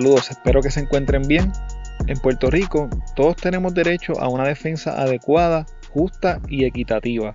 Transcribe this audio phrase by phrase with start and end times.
[0.00, 1.52] Saludos, espero que se encuentren bien.
[2.06, 7.34] En Puerto Rico todos tenemos derecho a una defensa adecuada, justa y equitativa.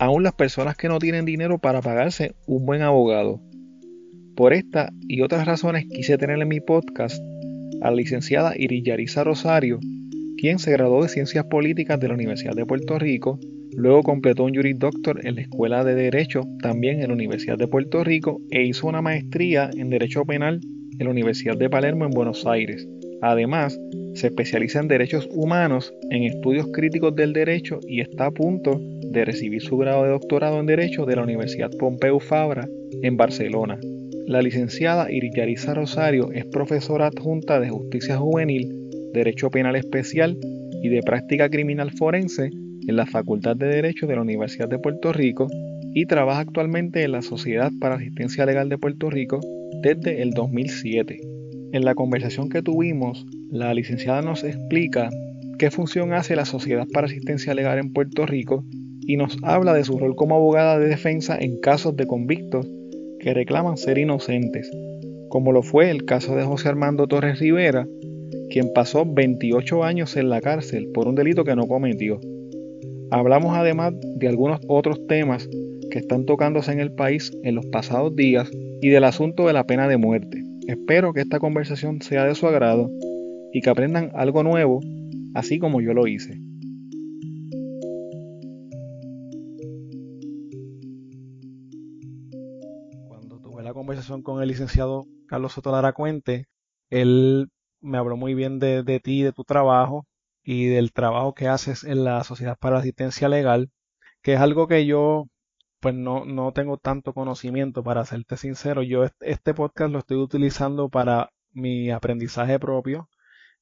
[0.00, 3.40] Aún las personas que no tienen dinero para pagarse un buen abogado.
[4.34, 7.22] Por esta y otras razones quise tener en mi podcast
[7.80, 9.78] a la licenciada Iriyarisa Rosario,
[10.38, 13.38] quien se graduó de Ciencias Políticas de la Universidad de Puerto Rico,
[13.76, 17.68] luego completó un Juris Doctor en la Escuela de Derecho también en la Universidad de
[17.68, 20.60] Puerto Rico e hizo una maestría en Derecho Penal
[20.98, 22.86] en la Universidad de Palermo en Buenos Aires.
[23.22, 23.78] Además,
[24.14, 29.24] se especializa en derechos humanos, en estudios críticos del derecho y está a punto de
[29.24, 32.68] recibir su grado de doctorado en Derecho de la Universidad Pompeu Fabra
[33.02, 33.78] en Barcelona.
[34.26, 38.72] La licenciada Iriyarisa Rosario es profesora adjunta de Justicia Juvenil,
[39.12, 40.36] Derecho Penal Especial
[40.82, 42.50] y de Práctica Criminal Forense
[42.86, 45.48] en la Facultad de Derecho de la Universidad de Puerto Rico
[45.94, 49.40] y trabaja actualmente en la Sociedad para Asistencia Legal de Puerto Rico
[49.82, 51.20] desde el 2007.
[51.72, 55.10] En la conversación que tuvimos, la licenciada nos explica
[55.58, 58.64] qué función hace la Sociedad para Asistencia Legal en Puerto Rico
[59.00, 62.68] y nos habla de su rol como abogada de defensa en casos de convictos
[63.20, 64.70] que reclaman ser inocentes,
[65.28, 67.86] como lo fue el caso de José Armando Torres Rivera,
[68.50, 72.20] quien pasó 28 años en la cárcel por un delito que no cometió.
[73.10, 75.48] Hablamos además de algunos otros temas
[75.90, 78.50] que están tocándose en el país en los pasados días
[78.80, 80.42] y del asunto de la pena de muerte.
[80.66, 82.90] Espero que esta conversación sea de su agrado
[83.52, 84.80] y que aprendan algo nuevo,
[85.34, 86.40] así como yo lo hice.
[93.08, 96.46] Cuando tuve la conversación con el licenciado Carlos Soto Cuente,
[96.90, 97.48] él
[97.80, 100.06] me habló muy bien de, de ti, de tu trabajo
[100.42, 103.70] y del trabajo que haces en la Sociedad para Asistencia Legal,
[104.22, 105.26] que es algo que yo
[105.80, 108.82] pues no, no tengo tanto conocimiento para serte sincero.
[108.82, 113.08] Yo este podcast lo estoy utilizando para mi aprendizaje propio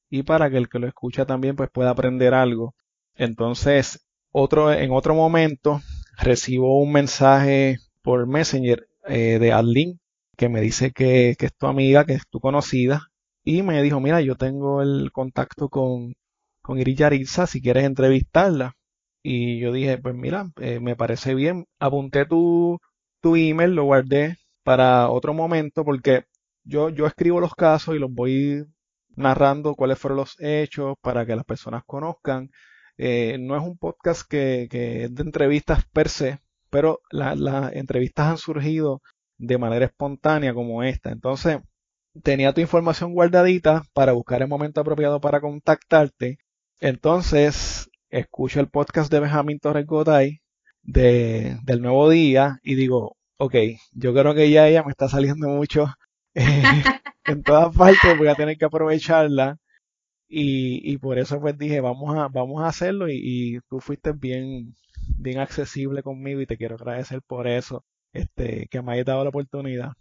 [0.09, 2.75] y para que el que lo escucha también pues pueda aprender algo.
[3.15, 5.81] Entonces, otro, en otro momento
[6.17, 9.99] recibo un mensaje por Messenger eh, de Adlin
[10.37, 13.07] que me dice que, que, es tu amiga, que es tu conocida,
[13.43, 16.15] y me dijo, mira, yo tengo el contacto con,
[16.61, 18.75] con Yaritza, si quieres entrevistarla.
[19.27, 21.65] Y yo dije, pues mira, eh, me parece bien.
[21.79, 22.79] Apunté tu,
[23.21, 26.25] tu email, lo guardé para otro momento porque
[26.63, 28.65] yo, yo escribo los casos y los voy
[29.15, 32.51] narrando cuáles fueron los hechos para que las personas conozcan.
[32.97, 38.27] Eh, no es un podcast que, que, es de entrevistas per se, pero las entrevistas
[38.27, 39.01] han surgido
[39.37, 41.11] de manera espontánea como esta.
[41.11, 41.59] Entonces,
[42.23, 46.37] tenía tu información guardadita para buscar el momento apropiado para contactarte.
[46.79, 50.41] Entonces, escucho el podcast de Benjamín Torres Gotay
[50.83, 53.55] de, del Nuevo Día y digo, ok,
[53.93, 55.87] yo creo que ya ella me está saliendo mucho
[56.35, 56.63] eh,
[57.25, 59.57] en todas partes, voy a tener que aprovecharla.
[60.27, 64.75] Y, y por eso pues dije, vamos a, vamos a hacerlo y, tú fuiste bien,
[65.17, 69.29] bien accesible conmigo y te quiero agradecer por eso, este, que me hayas dado la
[69.29, 69.93] oportunidad.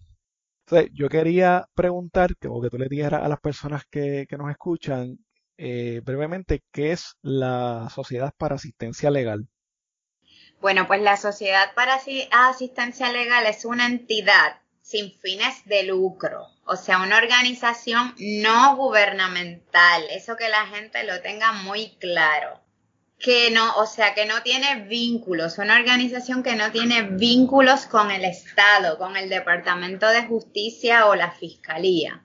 [0.66, 4.38] Entonces, yo quería preguntar, que, o que tú le dijeras a las personas que, que
[4.38, 5.18] nos escuchan,
[5.56, 9.48] eh, brevemente, ¿qué es la Sociedad para Asistencia Legal?
[10.60, 12.00] Bueno, pues la Sociedad para
[12.30, 20.04] Asistencia Legal es una entidad sin fines de lucro, o sea, una organización no gubernamental,
[20.10, 22.60] eso que la gente lo tenga muy claro.
[23.18, 28.10] Que no, o sea, que no tiene vínculos, una organización que no tiene vínculos con
[28.10, 32.24] el Estado, con el Departamento de Justicia o la Fiscalía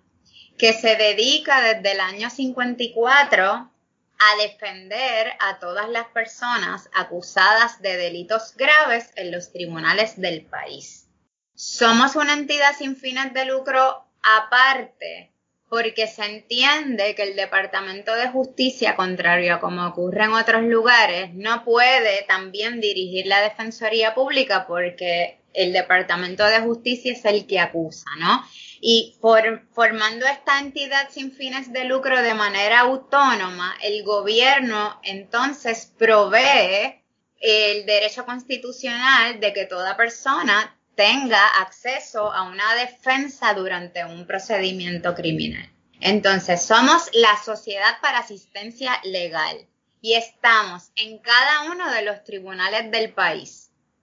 [0.59, 7.95] que se dedica desde el año 54 a defender a todas las personas acusadas de
[7.95, 11.07] delitos graves en los tribunales del país.
[11.56, 15.31] Somos una entidad sin fines de lucro aparte
[15.69, 21.33] porque se entiende que el Departamento de Justicia, contrario a como ocurre en otros lugares,
[21.35, 27.60] no puede también dirigir la Defensoría Pública porque el Departamento de Justicia es el que
[27.60, 28.44] acusa, ¿no?
[28.81, 37.01] Y formando esta entidad sin fines de lucro de manera autónoma, el gobierno entonces provee
[37.42, 45.16] el derecho constitucional de que toda persona tenga acceso a una defensa durante un procedimiento
[45.16, 45.69] criminal.
[46.02, 49.68] Entonces, somos la Sociedad para Asistencia Legal
[50.02, 53.58] y estamos en cada uno de los tribunales del país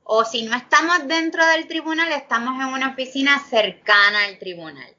[0.08, 4.96] o si no estamos dentro del tribunal, estamos en una oficina cercana al tribunal.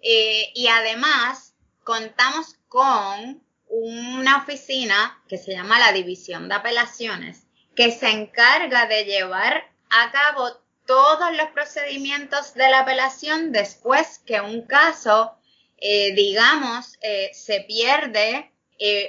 [0.00, 1.52] Eh, y además,
[1.84, 7.42] contamos con una oficina que se llama la División de Apelaciones,
[7.76, 10.48] que se encarga de llevar a cabo
[10.86, 15.34] todos los procedimientos de la apelación después que un caso
[15.80, 18.50] eh, digamos, eh, se pierde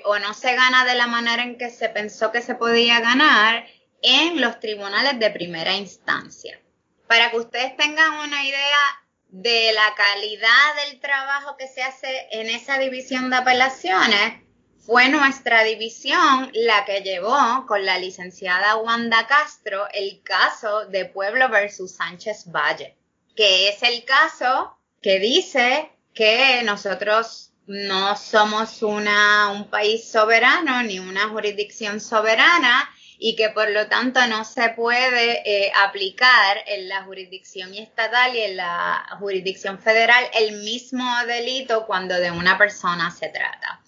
[0.04, 3.66] o no se gana de la manera en que se pensó que se podía ganar
[4.02, 6.60] en los tribunales de primera instancia.
[7.08, 9.00] Para que ustedes tengan una idea
[9.30, 14.44] de la calidad del trabajo que se hace en esa división de apelaciones,
[14.90, 21.48] fue nuestra división la que llevó con la licenciada Wanda Castro el caso de Pueblo
[21.50, 22.98] versus Sánchez Valle,
[23.36, 30.98] que es el caso que dice que nosotros no somos una, un país soberano ni
[30.98, 32.90] una jurisdicción soberana
[33.22, 38.40] y que por lo tanto no se puede eh, aplicar en la jurisdicción estatal y
[38.40, 43.82] en la jurisdicción federal el mismo delito cuando de una persona se trata.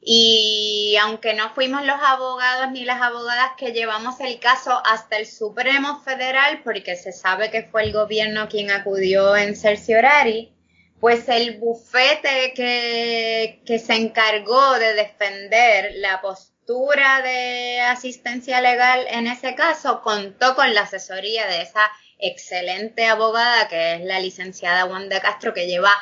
[0.00, 5.26] Y aunque no fuimos los abogados ni las abogadas que llevamos el caso hasta el
[5.26, 10.52] Supremo Federal, porque se sabe que fue el gobierno quien acudió en cerciorari,
[11.00, 19.26] pues el bufete que, que se encargó de defender la postura de asistencia legal en
[19.26, 25.20] ese caso contó con la asesoría de esa excelente abogada que es la licenciada Wanda
[25.20, 25.92] Castro que lleva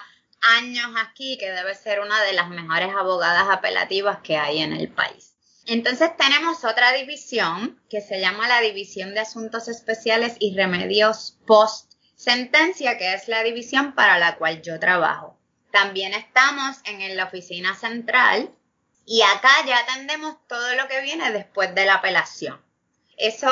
[0.58, 4.88] años aquí, que debe ser una de las mejores abogadas apelativas que hay en el
[4.88, 5.34] país.
[5.66, 11.92] Entonces tenemos otra división que se llama la División de Asuntos Especiales y Remedios Post
[12.16, 15.38] Sentencia, que es la división para la cual yo trabajo.
[15.70, 18.50] También estamos en la oficina central
[19.06, 22.60] y acá ya atendemos todo lo que viene después de la apelación.
[23.16, 23.50] Eso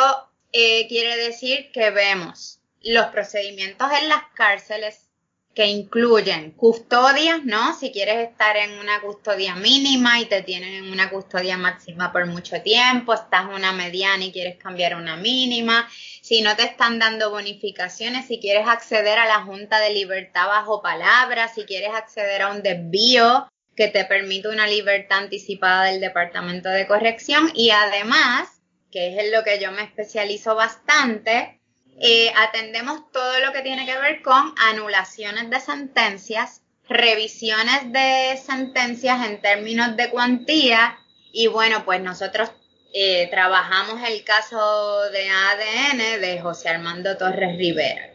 [0.53, 5.11] eh, quiere decir que vemos los procedimientos en las cárceles
[5.55, 7.77] que incluyen custodias, ¿no?
[7.77, 12.27] Si quieres estar en una custodia mínima y te tienen en una custodia máxima por
[12.27, 15.89] mucho tiempo, estás en una mediana y quieres cambiar a una mínima,
[16.23, 20.83] si no te están dando bonificaciones, si quieres acceder a la Junta de Libertad bajo
[20.83, 23.49] palabra, si quieres acceder a un desvío
[23.81, 28.61] que te permite una libertad anticipada del Departamento de Corrección y además,
[28.93, 31.59] que es en lo que yo me especializo bastante,
[31.99, 36.61] eh, atendemos todo lo que tiene que ver con anulaciones de sentencias,
[36.91, 40.99] revisiones de sentencias en términos de cuantía
[41.33, 42.53] y bueno, pues nosotros
[42.93, 48.11] eh, trabajamos el caso de ADN de José Armando Torres Rivera.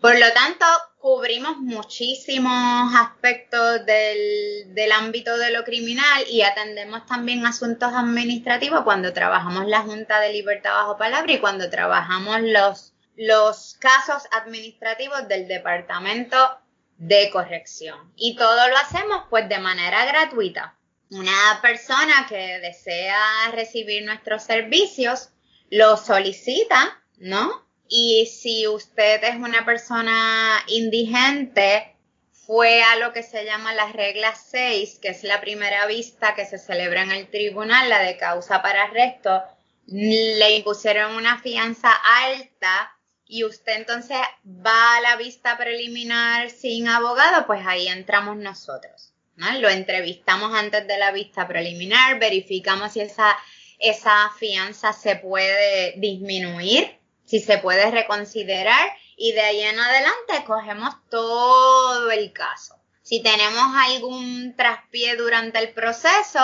[0.00, 0.64] Por lo tanto,
[1.00, 9.12] cubrimos muchísimos aspectos del, del, ámbito de lo criminal y atendemos también asuntos administrativos cuando
[9.14, 15.48] trabajamos la Junta de Libertad bajo palabra y cuando trabajamos los, los casos administrativos del
[15.48, 16.36] Departamento
[16.98, 18.12] de Corrección.
[18.16, 20.76] Y todo lo hacemos pues de manera gratuita.
[21.10, 25.30] Una persona que desea recibir nuestros servicios
[25.70, 27.69] lo solicita, ¿no?
[27.92, 31.92] Y si usted es una persona indigente,
[32.30, 36.46] fue a lo que se llama la regla 6, que es la primera vista que
[36.46, 39.42] se celebra en el tribunal, la de causa para arresto,
[39.88, 41.90] le impusieron una fianza
[42.22, 49.14] alta y usted entonces va a la vista preliminar sin abogado, pues ahí entramos nosotros.
[49.34, 49.50] ¿no?
[49.58, 53.36] Lo entrevistamos antes de la vista preliminar, verificamos si esa,
[53.80, 56.99] esa fianza se puede disminuir
[57.30, 62.74] si se puede reconsiderar y de ahí en adelante cogemos todo el caso.
[63.02, 66.40] Si tenemos algún traspié durante el proceso,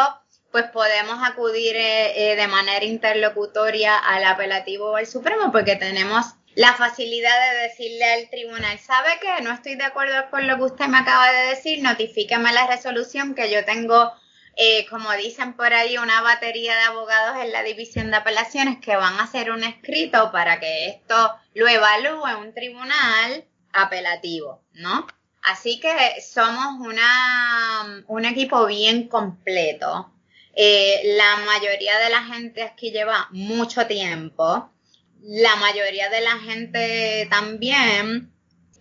[0.53, 6.25] pues podemos acudir eh, eh, de manera interlocutoria al apelativo o al Supremo porque tenemos
[6.55, 9.43] la facilidad de decirle al tribunal, ¿sabe qué?
[9.43, 13.35] No estoy de acuerdo con lo que usted me acaba de decir, notifíqueme la resolución
[13.35, 14.13] que yo tengo
[14.57, 18.97] eh, como dicen por ahí, una batería de abogados en la división de apelaciones que
[18.97, 25.07] van a hacer un escrito para que esto lo evalúe un tribunal apelativo, ¿no?
[25.43, 30.11] Así que somos una, un equipo bien completo.
[30.55, 34.73] Eh, la mayoría de la gente aquí lleva mucho tiempo.
[35.21, 38.33] La mayoría de la gente también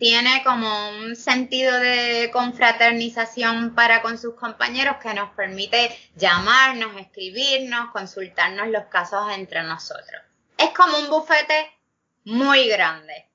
[0.06, 7.90] tiene como un sentido de confraternización para con sus compañeros que nos permite llamarnos, escribirnos,
[7.92, 10.22] consultarnos los casos entre nosotros.
[10.60, 11.72] Es como un bufete
[12.24, 13.32] muy grande.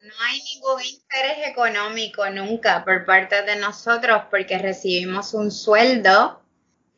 [0.00, 6.42] No hay ningún interés económico nunca por parte de nosotros porque recibimos un sueldo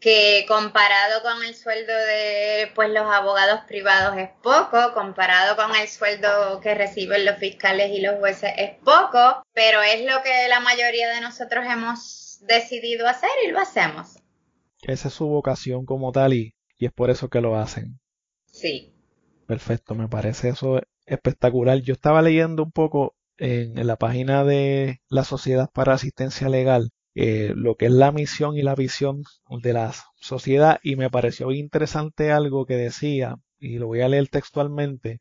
[0.00, 5.86] que comparado con el sueldo de pues los abogados privados es poco, comparado con el
[5.88, 10.60] sueldo que reciben los fiscales y los jueces es poco, pero es lo que la
[10.60, 14.16] mayoría de nosotros hemos decidido hacer y lo hacemos.
[14.82, 18.00] Esa es su vocación como tal y, y es por eso que lo hacen.
[18.46, 18.94] Sí.
[19.46, 21.78] Perfecto, me parece eso espectacular.
[21.82, 26.90] Yo estaba leyendo un poco en, en la página de la Sociedad para Asistencia Legal
[27.14, 29.24] eh, lo que es la misión y la visión
[29.62, 34.28] de la sociedad y me pareció interesante algo que decía, y lo voy a leer
[34.28, 35.20] textualmente,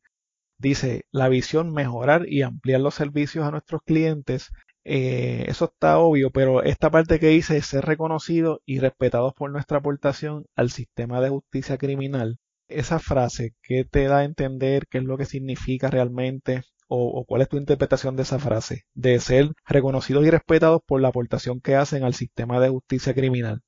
[0.58, 4.51] dice, la visión mejorar y ampliar los servicios a nuestros clientes.
[4.86, 9.51] Eh, eso está obvio, pero esta parte que dice es ser reconocidos y respetados por
[9.51, 12.39] nuestra aportación al sistema de justicia criminal.
[12.70, 14.88] Esa frase, ¿qué te da a entender?
[14.90, 16.64] ¿Qué es lo que significa realmente?
[16.90, 21.10] o, cuál es tu interpretación de esa frase, de ser reconocidos y respetados por la
[21.10, 23.62] aportación que hacen al sistema de justicia criminal?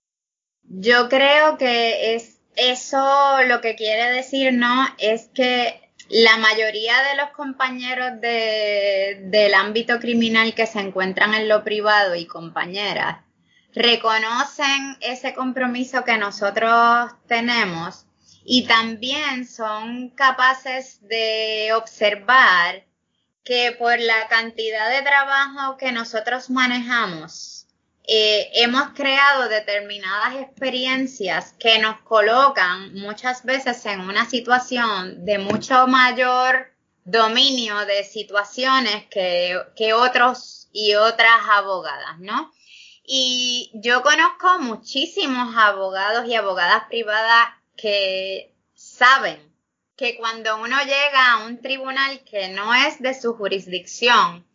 [0.63, 4.87] Yo creo que es eso lo que quiere decir, ¿no?
[4.97, 11.47] Es que la mayoría de los compañeros de, del ámbito criminal que se encuentran en
[11.47, 13.19] lo privado y compañeras
[13.73, 18.05] reconocen ese compromiso que nosotros tenemos
[18.43, 22.85] y también son capaces de observar
[23.43, 27.67] que por la cantidad de trabajo que nosotros manejamos,
[28.07, 35.87] eh, hemos creado determinadas experiencias que nos colocan muchas veces en una situación de mucho
[35.87, 42.51] mayor dominio de situaciones que, que otros y otras abogadas, ¿no?
[43.03, 47.49] Y yo conozco muchísimos abogados y abogadas privadas
[47.81, 49.51] que saben
[49.95, 54.47] que cuando uno llega a un tribunal que no es de su jurisdicción,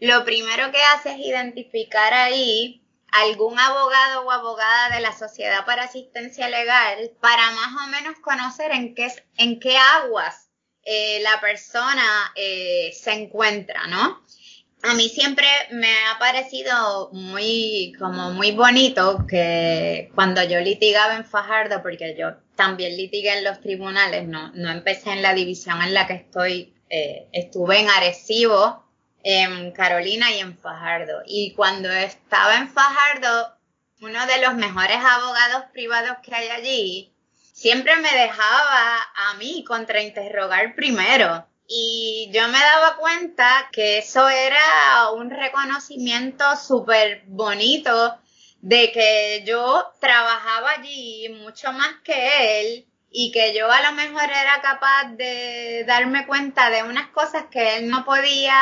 [0.00, 5.84] lo primero que hace es identificar ahí algún abogado o abogada de la Sociedad para
[5.84, 10.48] Asistencia Legal para más o menos conocer en qué, en qué aguas
[10.84, 14.20] eh, la persona eh, se encuentra, ¿no?
[14.82, 21.24] A mí siempre me ha parecido muy, como muy bonito que cuando yo litigaba en
[21.24, 25.94] Fajardo, porque yo también litigué en los tribunales, no, no empecé en la división en
[25.94, 28.84] la que estoy, eh, estuve en Arecibo,
[29.24, 31.22] en Carolina y en Fajardo.
[31.26, 33.52] Y cuando estaba en Fajardo,
[34.00, 37.12] uno de los mejores abogados privados que hay allí,
[37.52, 41.44] siempre me dejaba a mí contrainterrogar primero.
[41.66, 48.18] Y yo me daba cuenta que eso era un reconocimiento súper bonito
[48.62, 54.22] de que yo trabajaba allí mucho más que él y que yo a lo mejor
[54.22, 58.56] era capaz de darme cuenta de unas cosas que él no podía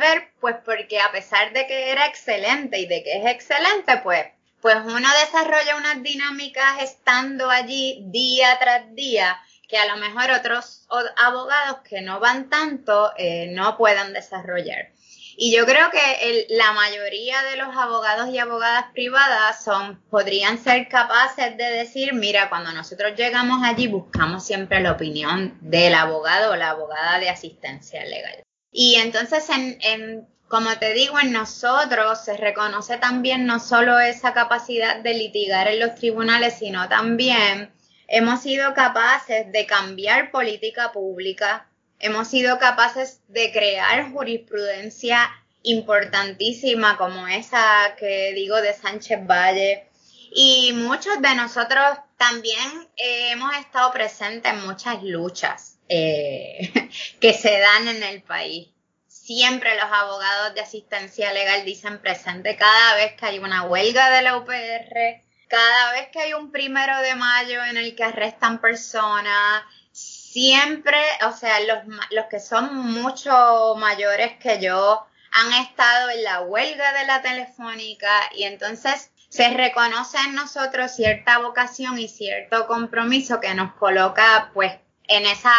[0.00, 4.26] ver, pues porque a pesar de que era excelente y de que es excelente, pues,
[4.62, 10.86] pues uno desarrolla unas dinámicas estando allí día tras día que a lo mejor otros
[11.18, 14.93] abogados que no van tanto eh, no puedan desarrollar.
[15.36, 20.88] Y yo creo que la mayoría de los abogados y abogadas privadas son, podrían ser
[20.88, 26.56] capaces de decir, mira, cuando nosotros llegamos allí buscamos siempre la opinión del abogado o
[26.56, 28.42] la abogada de asistencia legal.
[28.70, 34.34] Y entonces, en, en, como te digo, en nosotros se reconoce también no solo esa
[34.34, 37.72] capacidad de litigar en los tribunales, sino también
[38.08, 41.68] hemos sido capaces de cambiar política pública,
[42.04, 45.30] hemos sido capaces de crear jurisprudencia
[45.62, 49.88] importantísima como esa que digo de Sánchez Valle.
[50.30, 51.82] Y muchos de nosotros
[52.18, 58.68] también eh, hemos estado presentes en muchas luchas eh, que se dan en el país.
[59.08, 64.20] Siempre los abogados de asistencia legal dicen presente cada vez que hay una huelga de
[64.20, 69.62] la UPR, cada vez que hay un primero de mayo en el que arrestan personas,
[70.34, 70.98] siempre,
[71.28, 76.92] o sea, los, los que son mucho mayores que yo han estado en la huelga
[76.92, 83.54] de la telefónica y entonces se reconoce en nosotros cierta vocación y cierto compromiso que
[83.54, 84.72] nos coloca pues
[85.06, 85.54] en esa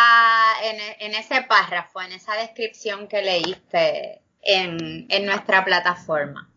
[1.00, 6.50] en, ese párrafo, en esa descripción que leíste en, en nuestra plataforma.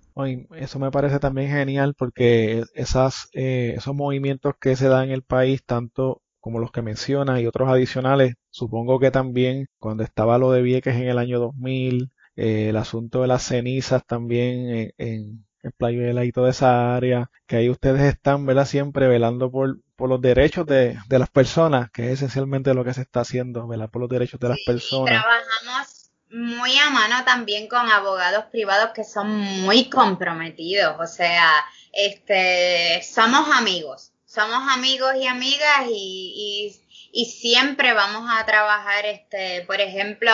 [0.56, 5.22] eso me parece también genial porque esas, eh, esos movimientos que se dan en el
[5.22, 8.32] país, tanto como los que mencionas y otros adicionales.
[8.48, 13.20] Supongo que también cuando estaba lo de Vieques en el año 2000, eh, el asunto
[13.20, 18.46] de las cenizas también en, en, Playuela y toda esa área, que ahí ustedes están,
[18.46, 18.64] ¿verdad?
[18.64, 22.94] Siempre velando por, por los derechos de, de las personas, que es esencialmente lo que
[22.94, 25.22] se está haciendo, velar por los derechos de las personas.
[25.22, 31.52] Trabajamos muy a mano también con abogados privados que son muy comprometidos, o sea,
[31.92, 36.78] este, somos amigos, somos amigos y amigas y,
[37.12, 40.30] y, siempre vamos a trabajar, este, por ejemplo,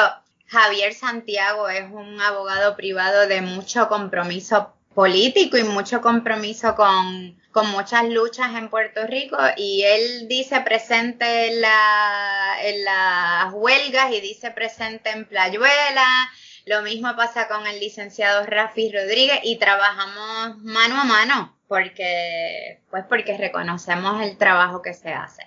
[0.46, 7.70] Javier Santiago es un abogado privado de mucho compromiso político y mucho compromiso con, con
[7.70, 14.20] muchas luchas en Puerto Rico y él dice presente en, la, en las huelgas y
[14.20, 16.30] dice presente en Playuela,
[16.66, 23.04] Lo mismo pasa con el licenciado Rafi Rodríguez y trabajamos mano a mano porque, pues
[23.08, 25.42] porque reconocemos el trabajo que se hace.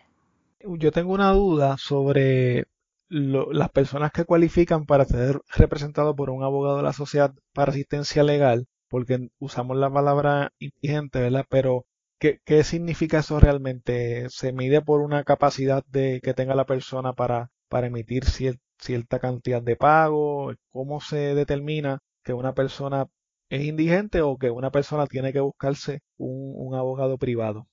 [0.61, 2.65] Yo tengo una duda sobre
[3.09, 8.23] las personas que cualifican para ser representados por un abogado de la sociedad para asistencia
[8.23, 11.45] legal, porque usamos la palabra indigente, ¿verdad?
[11.49, 11.85] Pero
[12.19, 14.27] ¿qué, qué significa eso realmente?
[14.29, 19.61] ¿Se mide por una capacidad de que tenga la persona para, para emitir cierta cantidad
[19.61, 20.53] de pago?
[20.71, 23.07] ¿Cómo se determina que una persona
[23.49, 27.67] es indigente o que una persona tiene que buscarse un, abogado privado?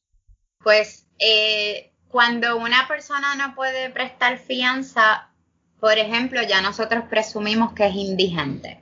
[0.62, 5.30] Pues eh, cuando una persona no puede prestar fianza,
[5.80, 8.80] por ejemplo, ya nosotros presumimos que es indigente.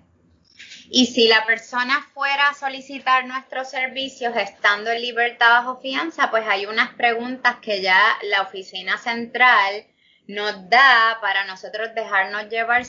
[0.95, 6.45] Y si la persona fuera a solicitar nuestros servicios estando en libertad bajo fianza, pues
[6.47, 7.99] hay unas preguntas que ya
[8.31, 9.87] la oficina central
[10.27, 12.83] nos da para nosotros dejarnos llevar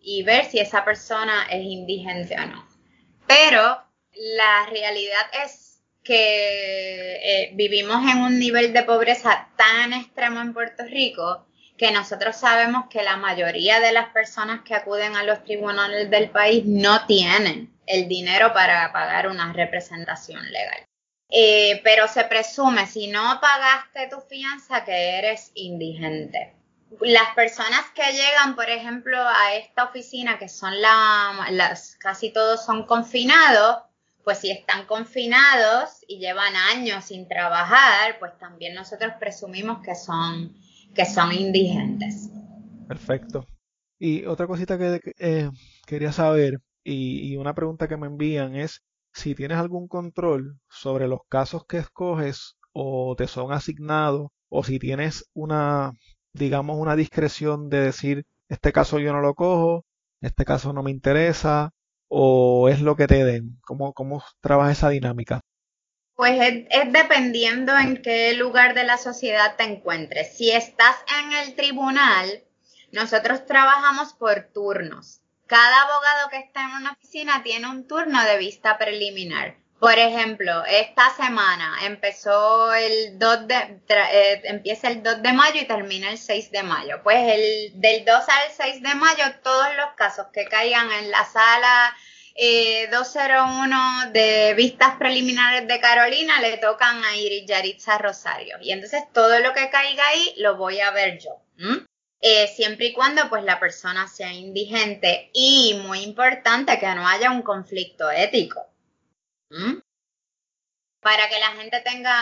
[0.00, 2.69] y ver si esa persona es indigente o no.
[3.30, 3.80] Pero
[4.12, 10.82] la realidad es que eh, vivimos en un nivel de pobreza tan extremo en Puerto
[10.82, 11.46] Rico
[11.78, 16.30] que nosotros sabemos que la mayoría de las personas que acuden a los tribunales del
[16.30, 20.84] país no tienen el dinero para pagar una representación legal.
[21.30, 26.59] Eh, pero se presume, si no pagaste tu fianza, que eres indigente.
[27.00, 32.64] Las personas que llegan, por ejemplo, a esta oficina, que son la, las, casi todos
[32.64, 33.82] son confinados,
[34.24, 40.54] pues si están confinados y llevan años sin trabajar, pues también nosotros presumimos que son,
[40.94, 42.30] que son indigentes.
[42.88, 43.46] Perfecto.
[43.98, 45.50] Y otra cosita que eh,
[45.86, 51.20] quería saber y, una pregunta que me envían es si tienes algún control sobre los
[51.28, 55.92] casos que escoges o te son asignados o si tienes una,
[56.32, 59.84] digamos, una discreción de decir, este caso yo no lo cojo,
[60.20, 61.72] este caso no me interesa,
[62.08, 63.58] o es lo que te den?
[63.62, 65.40] ¿Cómo, cómo trabaja esa dinámica?
[66.16, 70.36] Pues es, dependiendo en qué lugar de la sociedad te encuentres.
[70.36, 72.44] Si estás en el tribunal,
[72.92, 75.22] nosotros trabajamos por turnos.
[75.46, 79.59] Cada abogado que está en una oficina tiene un turno de vista preliminar.
[79.80, 83.54] Por ejemplo, esta semana empezó el 2 de,
[83.88, 87.00] eh, empieza el 2 de mayo y termina el 6 de mayo.
[87.02, 91.24] Pues el, del 2 al 6 de mayo, todos los casos que caigan en la
[91.24, 91.96] sala
[92.90, 98.58] 201 eh, de vistas preliminares de Carolina le tocan a Iris Yaritza Rosario.
[98.60, 101.40] Y entonces todo lo que caiga ahí lo voy a ver yo.
[102.20, 107.30] Eh, siempre y cuando pues la persona sea indigente y muy importante que no haya
[107.30, 108.69] un conflicto ético.
[109.50, 109.80] ¿Mm?
[111.00, 112.16] Para que la gente tenga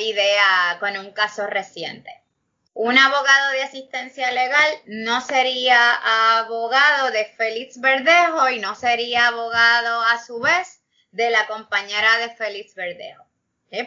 [0.00, 2.10] idea con un caso reciente.
[2.74, 10.02] Un abogado de asistencia legal no sería abogado de Félix Verdejo y no sería abogado
[10.02, 13.24] a su vez de la compañera de Félix Verdejo.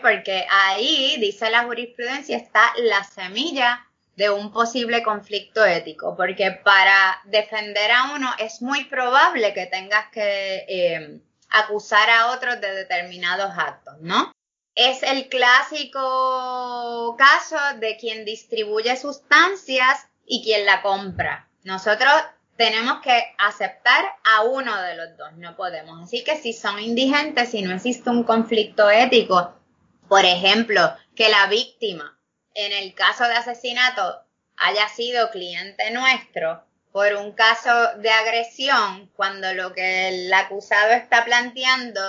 [0.01, 7.21] Porque ahí, dice la jurisprudencia, está la semilla de un posible conflicto ético, porque para
[7.25, 11.19] defender a uno es muy probable que tengas que eh,
[11.51, 14.31] acusar a otros de determinados actos, ¿no?
[14.75, 21.49] Es el clásico caso de quien distribuye sustancias y quien la compra.
[21.63, 22.13] Nosotros
[22.55, 26.01] tenemos que aceptar a uno de los dos, no podemos.
[26.03, 29.53] Así que si son indigentes, si no existe un conflicto ético,
[30.07, 32.17] por ejemplo, que la víctima
[32.53, 34.21] en el caso de asesinato
[34.57, 41.23] haya sido cliente nuestro, por un caso de agresión, cuando lo que el acusado está
[41.23, 42.01] planteando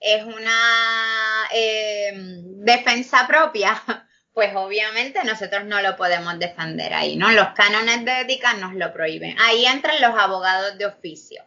[0.00, 3.82] es una eh, defensa propia,
[4.32, 7.30] pues obviamente nosotros no lo podemos defender ahí, ¿no?
[7.32, 9.36] Los cánones de ética nos lo prohíben.
[9.40, 11.44] Ahí entran los abogados de oficio.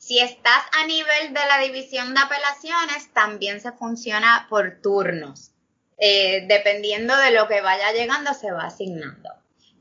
[0.00, 5.52] Si estás a nivel de la división de apelaciones, también se funciona por turnos.
[5.96, 9.30] Eh, dependiendo de lo que vaya llegando, se va asignando.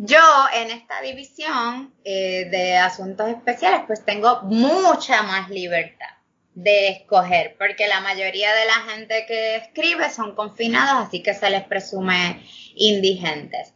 [0.03, 6.09] Yo en esta división eh, de asuntos especiales pues tengo mucha más libertad
[6.55, 11.51] de escoger, porque la mayoría de la gente que escribe son confinados, así que se
[11.51, 13.75] les presume indigentes.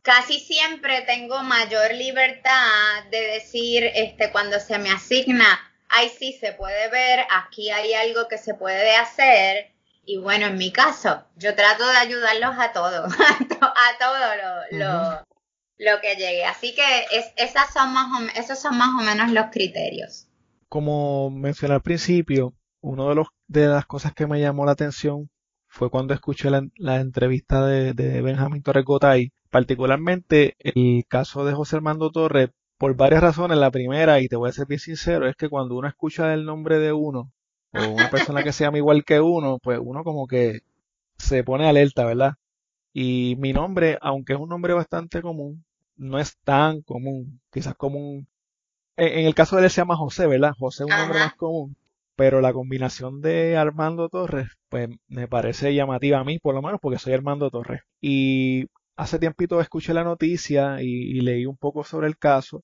[0.00, 5.60] Casi siempre tengo mayor libertad de decir, este, cuando se me asigna,
[5.90, 9.72] ahí sí se puede ver, aquí hay algo que se puede hacer,
[10.06, 13.12] y bueno, en mi caso, yo trato de ayudarlos a todos,
[13.60, 15.26] a todo lo,
[15.78, 16.44] lo que llegue.
[16.44, 20.28] Así que es, esas son más o, esos son más o menos los criterios.
[20.68, 25.30] Como mencioné al principio, una de, los, de las cosas que me llamó la atención
[25.68, 31.76] fue cuando escuché la, entrevista de, de, Benjamín Torres Gotay, particularmente el caso de José
[31.76, 33.58] Armando Torres, por varias razones.
[33.58, 36.44] La primera, y te voy a ser bien sincero, es que cuando uno escucha el
[36.44, 37.32] nombre de uno,
[37.72, 40.60] o una persona que se llama igual que uno, pues uno como que
[41.18, 42.34] se pone alerta, ¿verdad?
[42.92, 45.65] Y mi nombre, aunque es un nombre bastante común,
[45.96, 48.28] no es tan común, quizás común.
[48.96, 50.52] En, el caso de él se llama José, ¿verdad?
[50.58, 51.76] José es un nombre más común,
[52.16, 56.80] pero la combinación de Armando Torres, pues me parece llamativa a mí, por lo menos
[56.80, 57.82] porque soy Armando Torres.
[58.00, 62.62] Y hace tiempito escuché la noticia y, leí un poco sobre el caso.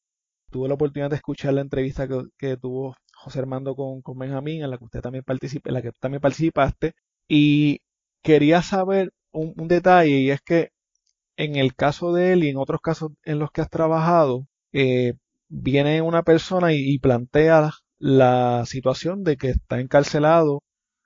[0.51, 4.71] Tuve la oportunidad de escuchar la entrevista que, tuvo José Armando con, con, Benjamín, en
[4.71, 6.95] la que usted también participa, en la que también participaste.
[7.29, 7.81] Y
[8.23, 10.71] quería saber un, detalle, y es que
[11.37, 15.15] en el caso de él y en otros casos en los que has trabajado, eh,
[15.49, 20.63] viene una persona y, y plantea la situación de que está encarcelado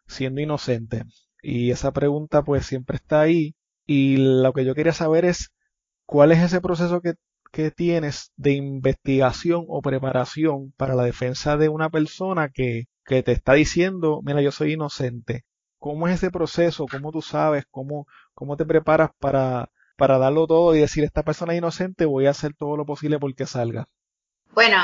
[0.06, 1.04] siendo inocente.
[1.42, 3.54] Y esa pregunta pues siempre está ahí
[3.86, 5.52] y lo que yo quería saber es
[6.06, 7.14] cuál es ese proceso que,
[7.74, 13.54] tienes de investigación o preparación para la defensa de una persona que, que te está
[13.54, 15.46] diciendo, mira, yo soy inocente.
[15.78, 16.84] ¿Cómo es ese proceso?
[16.86, 17.64] ¿Cómo tú sabes?
[17.70, 22.26] ¿Cómo, cómo te preparas para, para darlo todo y decir, esta persona es inocente, voy
[22.26, 23.88] a hacer todo lo posible porque salga?
[24.52, 24.78] Bueno,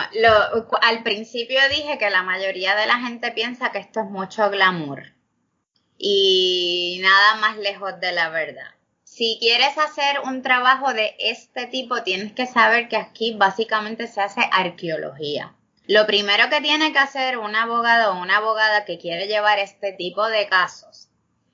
[0.83, 5.03] al principio dije que la mayoría de la gente piensa que esto es mucho glamour
[5.97, 8.73] y nada más lejos de la verdad
[9.13, 14.23] si quieres hacer un trabajo de este tipo, tienes que saber que aquí básicamente se
[14.23, 15.53] hace arqueología.
[15.87, 19.93] Lo primero que tiene que hacer un abogado o una abogada que quiere llevar este
[19.93, 21.11] tipo de casos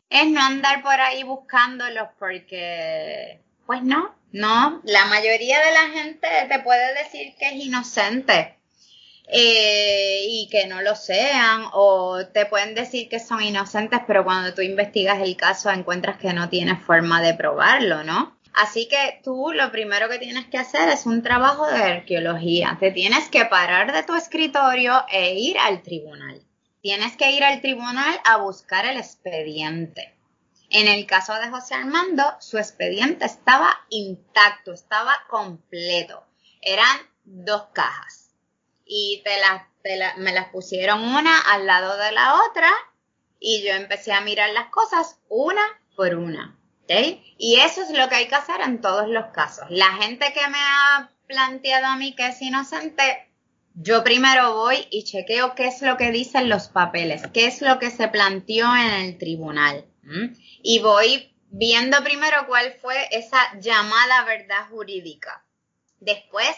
[0.09, 6.27] es no andar por ahí buscándolos porque, pues no, no, la mayoría de la gente
[6.49, 8.57] te puede decir que es inocente
[9.31, 14.55] eh, y que no lo sean, o te pueden decir que son inocentes, pero cuando
[14.55, 18.39] tú investigas el caso encuentras que no tienes forma de probarlo, ¿no?
[18.55, 22.79] Así que tú lo primero que tienes que hacer es un trabajo de arqueología.
[22.81, 26.41] Te tienes que parar de tu escritorio e ir al tribunal.
[26.81, 30.18] Tienes que ir al tribunal a buscar el expediente.
[30.71, 36.25] En el caso de José Armando, su expediente estaba intacto, estaba completo.
[36.61, 38.35] Eran dos cajas
[38.85, 42.71] y te las, me las pusieron una al lado de la otra
[43.41, 45.63] y yo empecé a mirar las cosas una
[45.97, 46.59] por una.
[47.37, 49.67] Y eso es lo que hay que hacer en todos los casos.
[49.69, 53.31] La gente que me ha planteado a mí que es inocente,
[53.75, 57.79] yo primero voy y chequeo qué es lo que dicen los papeles, qué es lo
[57.79, 59.85] que se planteó en el tribunal.
[60.63, 65.45] Y voy viendo primero cuál fue esa llamada verdad jurídica.
[66.01, 66.57] Después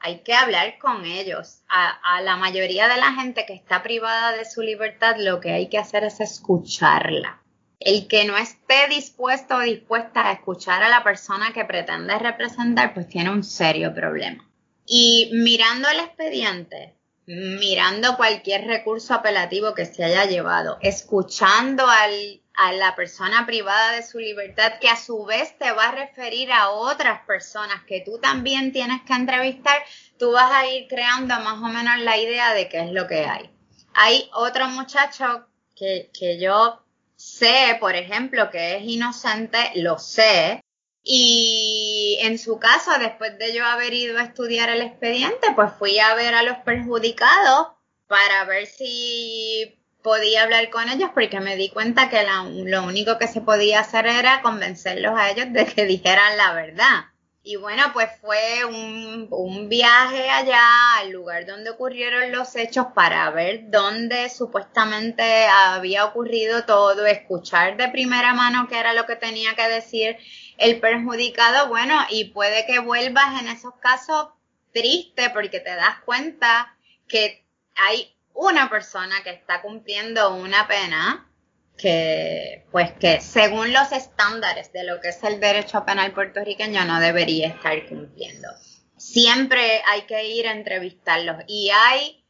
[0.00, 1.62] hay que hablar con ellos.
[1.68, 5.68] A, la mayoría de la gente que está privada de su libertad, lo que hay
[5.68, 7.42] que hacer es escucharla.
[7.80, 12.92] El que no esté dispuesto o dispuesta a escuchar a la persona que pretende representar,
[12.92, 14.48] pues tiene un serio problema.
[14.84, 22.72] Y mirando el expediente, mirando cualquier recurso apelativo que se haya llevado, escuchando al, a
[22.72, 26.70] la persona privada de su libertad, que a su vez te va a referir a
[26.70, 29.80] otras personas que tú también tienes que entrevistar,
[30.18, 33.24] tú vas a ir creando más o menos la idea de qué es lo que
[33.24, 33.48] hay.
[33.94, 36.82] Hay otro muchacho que, que yo
[37.14, 40.60] sé, por ejemplo, que es inocente, lo sé,
[41.04, 45.98] y en su caso, después de yo haber ido a estudiar el expediente, pues fui
[46.00, 47.68] a ver a los perjudicados
[48.08, 53.28] para ver si podía hablar con ellos porque me di cuenta que lo único que
[53.28, 57.06] se podía hacer era convencerlos a ellos de que dijeran la verdad.
[57.42, 63.30] Y bueno, pues fue un, un, viaje allá al lugar donde ocurrieron los hechos para
[63.30, 69.54] ver dónde supuestamente había ocurrido todo, escuchar de primera mano qué era lo que tenía
[69.54, 70.18] que decir
[70.58, 74.28] el perjudicado, bueno, y puede que vuelvas en esos casos
[74.72, 81.28] triste porque te das cuenta que hay una persona que está cumpliendo una pena
[81.76, 87.00] que, pues que según los estándares de lo que es el derecho penal puertorriqueño no
[87.00, 88.48] debería estar cumpliendo.
[88.96, 92.24] Siempre hay que ir a entrevistarlos y hay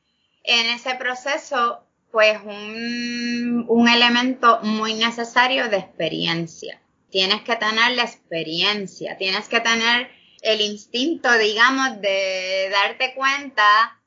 [0.44, 6.80] en ese proceso pues un, un elemento muy necesario de experiencia.
[7.10, 13.97] Tienes que tener la experiencia, tienes que tener el instinto, digamos, de darte cuenta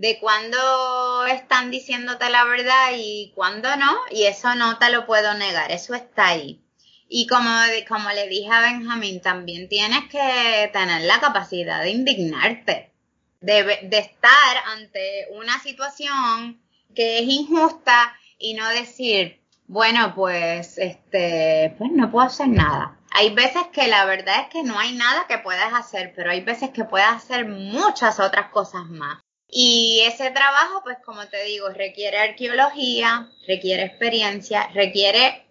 [0.00, 5.34] de cuándo están diciéndote la verdad y cuándo no, y eso no te lo puedo
[5.34, 6.64] negar, eso está ahí.
[7.06, 7.50] Y como,
[7.86, 12.94] como le dije a Benjamín, también tienes que tener la capacidad de indignarte,
[13.42, 16.62] de, de estar ante una situación
[16.94, 22.96] que es injusta y no decir, bueno, pues, este, pues no puedo hacer nada.
[23.10, 26.40] Hay veces que la verdad es que no hay nada que puedas hacer, pero hay
[26.40, 29.20] veces que puedes hacer muchas otras cosas más.
[29.50, 35.44] Y ese trabajo, pues como te digo, requiere arqueología, requiere experiencia, requiere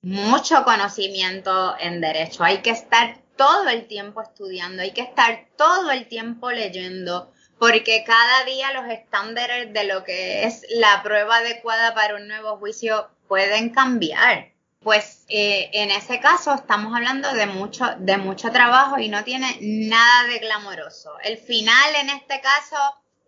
[0.00, 2.44] mucho conocimiento en derecho.
[2.44, 8.04] Hay que estar todo el tiempo estudiando, hay que estar todo el tiempo leyendo, porque
[8.04, 13.10] cada día los estándares de lo que es la prueba adecuada para un nuevo juicio
[13.28, 14.52] pueden cambiar.
[14.80, 19.56] Pues eh, en ese caso estamos hablando de mucho, de mucho trabajo y no tiene
[19.60, 21.18] nada de glamoroso.
[21.22, 22.76] El final en este caso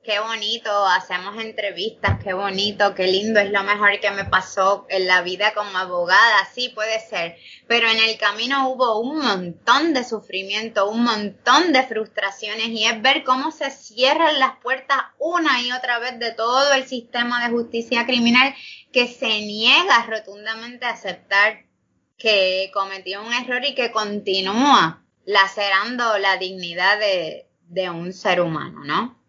[0.07, 5.09] qué bonito, hacemos entrevistas, qué bonito, qué lindo, es lo mejor que me pasó en
[5.09, 10.05] la vida como abogada, sí puede ser, pero en el camino hubo un montón de
[10.05, 15.73] sufrimiento, un montón de frustraciones y es ver cómo se cierran las puertas una y
[15.73, 18.55] otra vez de todo el sistema de justicia criminal
[18.93, 21.65] que se niega rotundamente a aceptar
[22.17, 29.26] que cometió un error y que continúa lacerando la dignidad de, un ser humano, ¿no?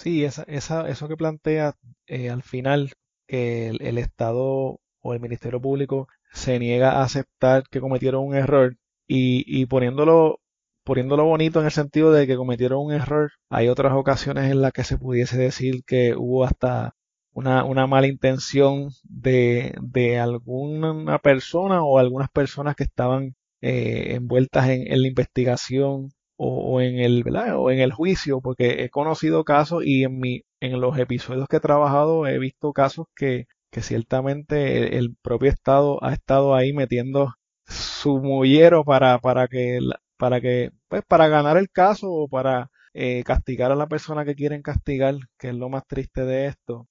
[0.00, 1.74] Sí, esa, esa, eso que plantea
[2.06, 2.92] eh, al final,
[3.26, 8.76] que el, Estado o el Ministerio Público se niega a aceptar que cometieron un error
[9.06, 10.40] y, y poniéndolo,
[10.84, 14.72] poniéndolo bonito en el sentido de que cometieron un error, hay otras ocasiones en las
[14.72, 16.94] que se pudiese decir que hubo hasta
[17.32, 24.68] una, una mala intención de, de alguna persona o algunas personas que estaban eh, envueltas
[24.70, 26.10] en, en la investigación
[26.42, 27.24] o, en el
[27.56, 31.56] o en el juicio porque he conocido casos y en mi en los episodios que
[31.58, 37.34] he trabajado he visto casos que, que ciertamente el, propio estado ha estado ahí metiendo
[37.66, 39.80] su mullero para para que
[40.16, 44.34] para que pues para ganar el caso o para eh, castigar a la persona que
[44.34, 46.88] quieren castigar que es lo más triste de esto.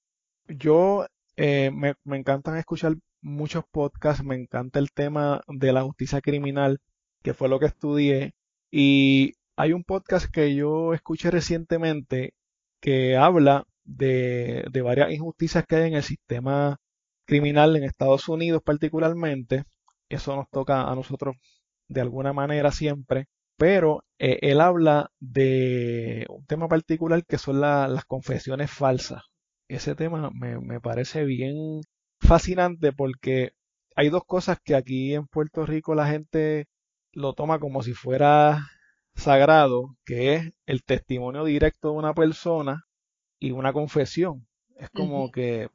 [0.48, 6.20] Yo eh, me, me encantan escuchar muchos podcasts me encanta el tema de la justicia
[6.20, 6.78] criminal
[7.22, 8.32] que fue lo que estudié
[8.70, 12.32] y hay un podcast que yo escuché recientemente
[12.80, 16.78] que habla de, varias injusticias que hay en el sistema
[17.26, 19.64] criminal en Estados Unidos particularmente.
[20.08, 21.36] Eso nos toca a nosotros
[21.88, 23.26] de alguna manera siempre.
[23.58, 29.24] Pero eh, él habla de un tema particular que son las confesiones falsas.
[29.68, 31.82] Ese tema me, me parece bien
[32.18, 33.50] fascinante porque
[33.94, 36.66] hay dos cosas que aquí en Puerto Rico la gente
[37.12, 38.66] lo toma como si fuera
[39.20, 42.86] sagrado, que es el testimonio directo de una persona
[43.38, 44.46] y una confesión.
[44.76, 45.68] Es como que,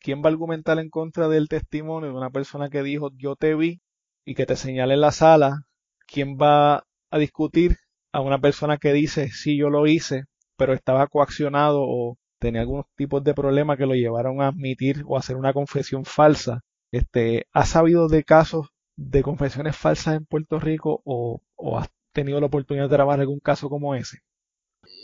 [0.00, 3.54] ¿quién va a argumentar en contra del testimonio de una persona que dijo yo te
[3.54, 3.82] vi
[4.24, 5.66] y que te señala en la sala?
[6.06, 7.78] ¿Quién va a discutir
[8.12, 10.24] a una persona que dice sí yo lo hice,
[10.56, 15.16] pero estaba coaccionado o tenía algunos tipos de problemas que lo llevaron a admitir o
[15.16, 16.62] a hacer una confesión falsa?
[16.92, 21.82] Este, ¿ha sabido de casos de confesiones falsas en Puerto Rico o, o,
[22.14, 24.20] tenido la oportunidad de grabar algún caso como ese?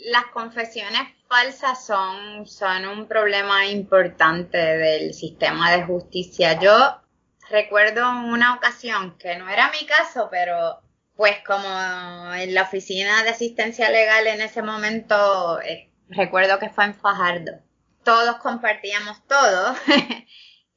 [0.05, 6.59] Las confesiones falsas son, son un problema importante del sistema de justicia.
[6.59, 7.01] Yo
[7.49, 10.81] recuerdo una ocasión que no era mi caso, pero
[11.15, 16.85] pues como en la oficina de asistencia legal en ese momento, eh, recuerdo que fue
[16.85, 17.51] en Fajardo.
[18.03, 19.75] Todos compartíamos todo.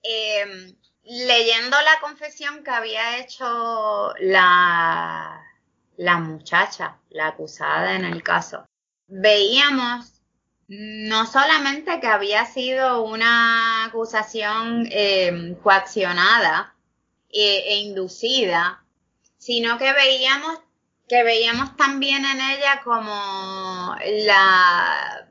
[0.07, 5.43] Em, leyendo la confesión que había hecho la
[5.96, 8.66] la muchacha, la acusada en el caso.
[9.07, 10.14] Veíamos
[10.68, 16.74] no solamente que había sido una acusación eh, coaccionada
[17.30, 18.83] e, e, inducida,
[19.37, 20.59] sino que veíamos
[21.07, 25.28] que veíamos también en ella como la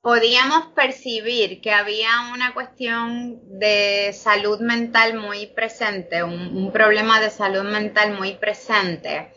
[0.00, 7.64] podíamos percibir que había una cuestión de salud mental muy presente, un problema de salud
[7.64, 9.32] mental muy presente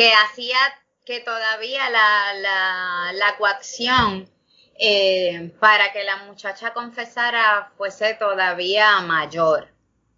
[0.00, 0.56] que hacía
[1.04, 4.30] que todavía la, la, coacción
[4.78, 9.68] eh, para que la muchacha confesara fuese todavía mayor.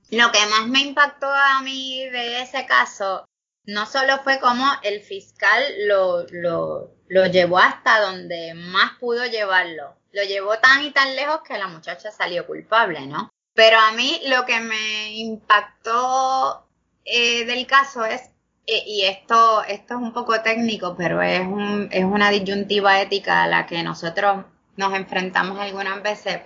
[0.09, 3.25] Lo que más me impactó a mí de ese caso
[3.65, 9.97] no solo fue como el fiscal lo, lo, lo llevó hasta donde más pudo llevarlo,
[10.13, 13.31] lo llevó tan y tan lejos que la muchacha salió culpable, ¿no?
[13.53, 16.69] Pero a mí lo que me impactó
[17.05, 18.32] eh, del caso es
[18.67, 23.47] y esto, esto es un poco técnico, pero es, un, es una disyuntiva ética a
[23.49, 24.45] la que nosotros
[24.77, 26.41] nos enfrentamos algunas veces,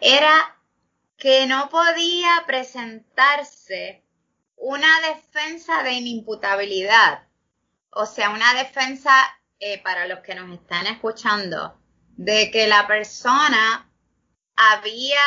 [0.00, 0.56] era
[1.16, 4.04] que no podía presentarse
[4.56, 7.24] una defensa de inimputabilidad,
[7.90, 9.12] o sea, una defensa,
[9.58, 11.78] eh, para los que nos están escuchando,
[12.16, 13.90] de que la persona
[14.54, 15.20] había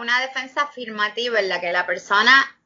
[0.00, 2.59] una defensa afirmativa en la que la persona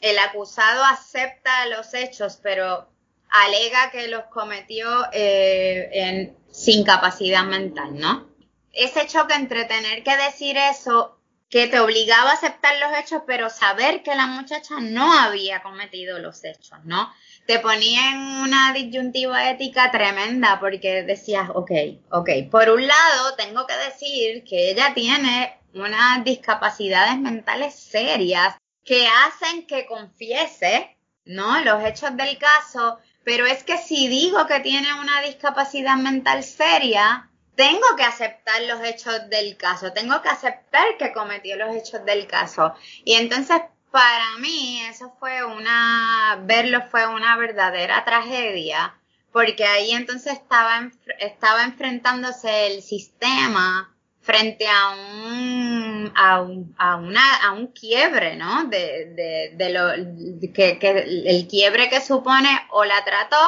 [0.00, 2.88] el acusado acepta los hechos, pero
[3.30, 8.28] alega que los cometió eh, en, sin capacidad mental, ¿no?
[8.72, 11.18] Ese choque entre tener que decir eso,
[11.50, 16.18] que te obligaba a aceptar los hechos, pero saber que la muchacha no había cometido
[16.18, 17.10] los hechos, ¿no?
[17.46, 21.70] Te ponía en una disyuntiva ética tremenda porque decías, ok,
[22.10, 29.06] ok, por un lado tengo que decir que ella tiene unas discapacidades mentales serias que
[29.06, 31.60] hacen que confiese, ¿no?
[31.60, 37.28] Los hechos del caso, pero es que si digo que tiene una discapacidad mental seria,
[37.54, 42.26] tengo que aceptar los hechos del caso, tengo que aceptar que cometió los hechos del
[42.26, 42.72] caso.
[43.04, 43.60] Y entonces,
[43.90, 48.94] para mí, eso fue una, verlo fue una verdadera tragedia,
[49.32, 50.88] porque ahí entonces estaba,
[51.18, 53.92] estaba enfrentándose el sistema
[54.28, 58.64] frente a un, a un, a una, un quiebre, ¿no?
[58.64, 60.90] De, de, de lo, que, que
[61.24, 63.38] el quiebre que supone o la trato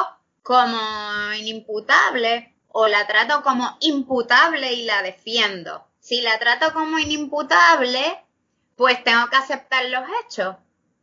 [0.41, 0.79] como
[1.37, 5.85] inimputable o la trato como imputable y la defiendo.
[5.99, 8.25] Si la trato como inimputable,
[8.75, 10.55] pues tengo que aceptar los hechos.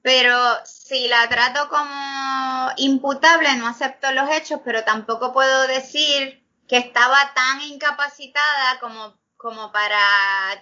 [0.02, 6.78] Pero si la trato como imputable, no acepto los hechos, pero tampoco puedo decir que
[6.78, 9.98] estaba tan incapacitada como como para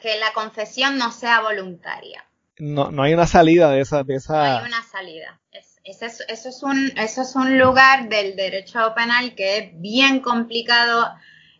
[0.00, 2.24] que la confesión no sea voluntaria.
[2.58, 4.04] No, no hay una salida de esa...
[4.04, 4.34] De esa...
[4.34, 5.40] No hay una salida.
[5.82, 11.08] eso, es un, eso es un lugar del derecho penal que es bien complicado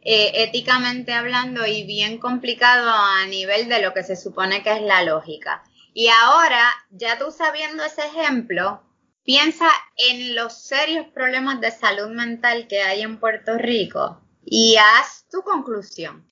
[0.03, 4.83] eh, éticamente hablando y bien complicado a nivel de lo que se supone que es
[4.83, 5.65] la lógica.
[5.95, 8.83] Y ahora, ya tú sabiendo ese ejemplo,
[9.25, 15.27] piensa en los serios problemas de salud mental que hay en Puerto Rico y haz
[15.31, 16.31] tu conclusión.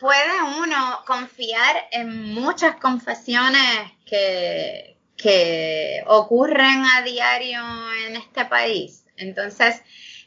[0.00, 7.60] Puede uno confiar en muchas confesiones que, que ocurren a diario
[8.06, 9.04] en este país.
[9.18, 9.82] Entonces,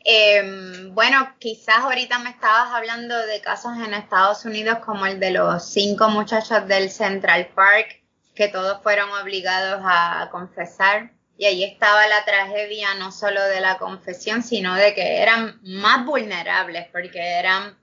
[0.06, 5.32] em, bueno, quizás ahorita me estabas hablando de casos en Estados Unidos como el de
[5.32, 8.04] los cinco muchachos del Central Park,
[8.36, 11.14] que todos fueron obligados a confesar.
[11.36, 16.06] Y ahí estaba la tragedia no solo de la confesión, sino de que eran más
[16.06, 17.76] vulnerables porque eran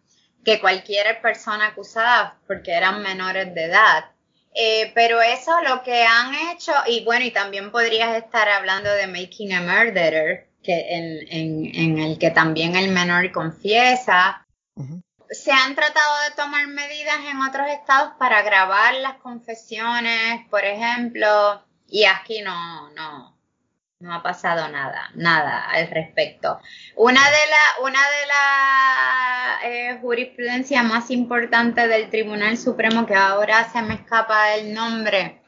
[0.44, 4.04] que cualquier persona acusada porque eran menores de edad.
[4.54, 9.06] Eh, pero eso lo que han hecho, y bueno, y también podrías estar hablando de
[9.06, 14.46] Making a Murderer, que en, en, el que también el menor confiesa.
[15.30, 21.64] Se han tratado de tomar medidas en otros estados para grabar las confesiones, por ejemplo,
[21.86, 23.39] y aquí no, no,
[24.00, 26.58] no ha pasado nada, nada al respecto.
[26.96, 33.70] Una de las una de las eh, jurisprudencias más importantes del Tribunal Supremo, que ahora
[33.70, 35.42] se me escapa el nombre,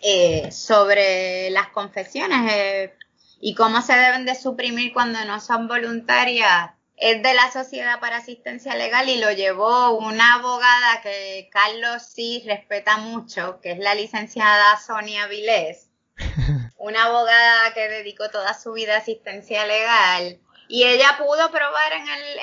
[0.00, 2.94] eh, sobre las confesiones eh,
[3.40, 8.18] y cómo se deben de suprimir cuando no son voluntarias, es de la Sociedad para
[8.18, 13.94] Asistencia Legal y lo llevó una abogada que Carlos sí respeta mucho, que es la
[13.94, 15.88] licenciada Sonia Vilés
[16.78, 20.38] una abogada que dedicó toda su vida a asistencia legal
[20.68, 22.38] y ella pudo probar en, el,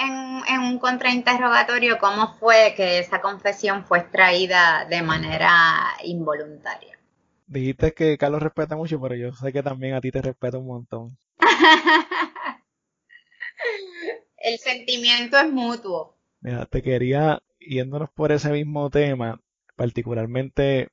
[0.50, 7.00] en, un contrainterrogatorio cómo fue que esa confesión fue extraída de manera involuntaria.
[7.48, 10.68] Dijiste que Carlos respeta mucho, pero yo sé que también a ti te respeta un
[10.68, 11.18] montón.
[14.38, 16.18] el sentimiento es mutuo.
[16.42, 19.40] Mira, te quería, yéndonos por ese mismo tema,
[19.76, 20.90] particularmente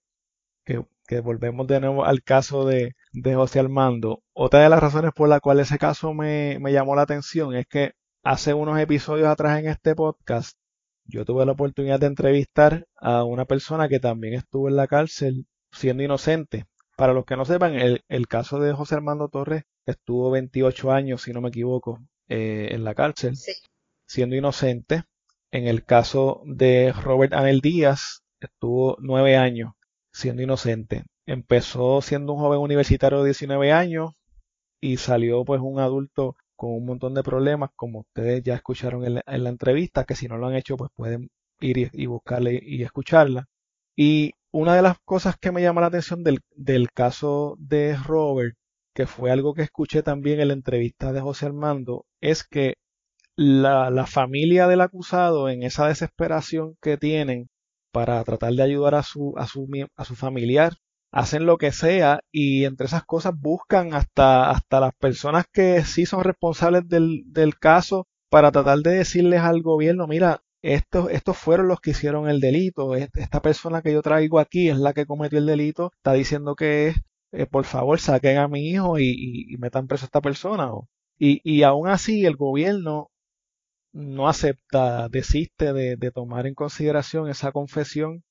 [0.64, 4.22] que que volvemos de nuevo al caso de, de José Armando.
[4.32, 7.66] Otra de las razones por la cual ese caso me, me llamó la atención es
[7.66, 10.56] que hace unos episodios atrás en este podcast
[11.04, 15.46] yo tuve la oportunidad de entrevistar a una persona que también estuvo en la cárcel
[15.72, 16.66] siendo inocente.
[16.96, 21.22] Para los que no sepan, el, el caso de José Armando Torres estuvo 28 años,
[21.22, 21.98] si no me equivoco,
[22.28, 23.36] eh, en la cárcel,
[24.06, 25.04] siendo inocente.
[25.50, 29.72] En el caso de Robert Anel Díaz, estuvo 9 años
[30.12, 31.04] siendo inocente.
[31.32, 34.12] Empezó siendo un joven universitario de 19 años
[34.82, 39.14] y salió pues un adulto con un montón de problemas, como ustedes ya escucharon en
[39.14, 41.30] la, entrevista, que si no lo han hecho pues pueden
[41.60, 43.46] ir y, buscarle y escucharla.
[43.96, 48.54] Y una de las cosas que me llama la atención del, del caso de Robert,
[48.94, 52.74] que fue algo que escuché también en la entrevista de José Armando, es que
[53.36, 57.48] la, la, familia del acusado, en esa desesperación que tienen
[57.90, 59.66] para tratar de ayudar a su, a su,
[59.96, 60.74] a su familiar.
[61.12, 66.06] Hacen lo que sea y entre esas cosas buscan hasta, hasta las personas que sí
[66.06, 71.68] son responsables del, del caso para tratar de decirles al gobierno, mira, estos, estos fueron
[71.68, 75.38] los que hicieron el delito, esta persona que yo traigo aquí es la que cometió
[75.38, 76.96] el delito, está diciendo que es
[77.32, 80.70] eh, por favor saquen a mi hijo y, metan preso a esta persona.
[81.18, 83.10] y, y aún así el gobierno
[83.92, 88.24] no acepta, desiste de, de, tomar en consideración esa confesión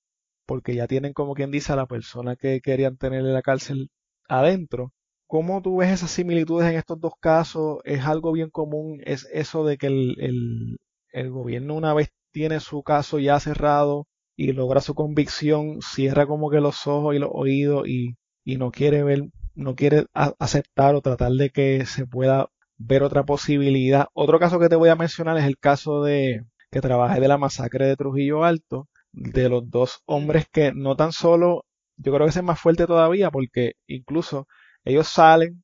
[0.52, 3.90] porque ya tienen como quien dice a la persona que querían tener en la cárcel
[4.28, 4.92] adentro.
[5.26, 7.80] ¿Cómo tú ves esas similitudes en estos dos casos?
[7.86, 9.00] ¿Es algo bien común?
[9.06, 10.78] ¿Es eso de que el,
[11.14, 16.50] el, gobierno una vez tiene su caso ya cerrado y logra su convicción, cierra como
[16.50, 21.02] que los ojos y los oídos y, y no quiere ver, no quiere aceptar o
[21.02, 24.08] tratar de que se pueda ver otra posibilidad.
[24.14, 27.38] Otro caso que te voy a mencionar es el caso de que trabajé de la
[27.38, 31.66] masacre de Trujillo Alto, de los dos hombres que no tan solo,
[31.98, 34.48] yo creo que es más fuerte todavía porque incluso
[34.84, 35.64] ellos salen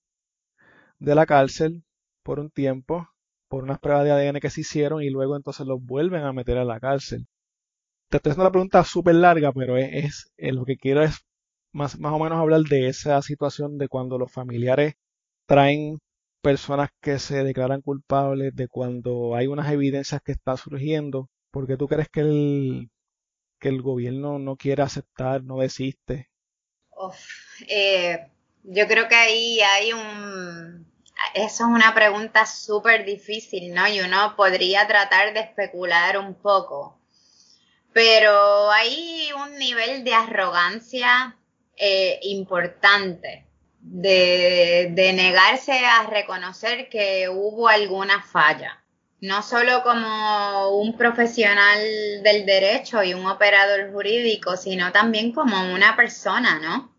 [0.99, 1.83] de la cárcel
[2.23, 3.07] por un tiempo,
[3.47, 6.57] por unas pruebas de ADN que se hicieron y luego entonces los vuelven a meter
[6.57, 7.27] a la cárcel.
[8.09, 11.19] Te estoy haciendo una pregunta súper larga, pero es, es, lo que quiero es
[11.73, 14.95] más, más o menos hablar de esa situación de cuando los familiares
[15.47, 15.97] traen
[16.41, 21.87] personas que se declaran culpables, de cuando hay unas evidencias que están surgiendo, porque tú
[21.87, 22.89] crees que el,
[23.59, 26.29] que el gobierno no quiere aceptar, no desiste?
[27.67, 28.27] Eh,
[28.63, 30.87] yo creo que ahí hay un...
[31.33, 33.87] Eso es una pregunta súper difícil, ¿no?
[33.87, 36.99] Y uno podría tratar de especular un poco.
[37.91, 41.35] Pero hay un nivel de arrogancia
[41.75, 43.47] eh, importante
[43.79, 48.83] de, negarse a reconocer que hubo alguna falla,
[49.21, 51.79] no solo como un profesional
[52.23, 56.93] del derecho y un operador jurídico, sino también como una persona, ¿no?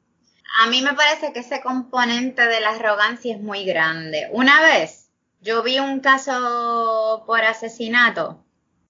[0.61, 4.29] A mí me parece que ese componente de la arrogancia es muy grande.
[4.33, 5.11] Una vez
[5.41, 8.45] yo vi un caso por asesinato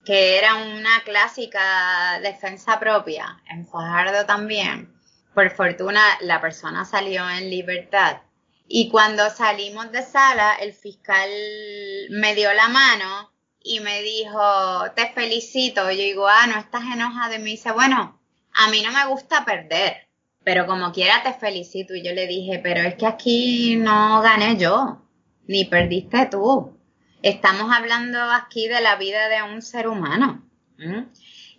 [0.04, 4.94] que era una clásica defensa propia, en Fajardo también,
[5.34, 8.22] por fortuna la persona salió en libertad.
[8.70, 11.30] Y cuando salimos de sala, el fiscal
[12.10, 14.40] me dio la mano y me dijo,
[14.94, 15.90] te felicito.
[15.90, 17.36] Yo digo, ah, no estás enojada.
[17.36, 18.20] Y me dice, bueno,
[18.52, 20.08] a mí no me gusta perder,
[20.44, 21.94] pero como quiera te felicito.
[21.94, 25.02] Y yo le dije, pero es que aquí no gané yo,
[25.46, 26.76] ni perdiste tú.
[27.22, 30.44] Estamos hablando aquí de la vida de un ser humano.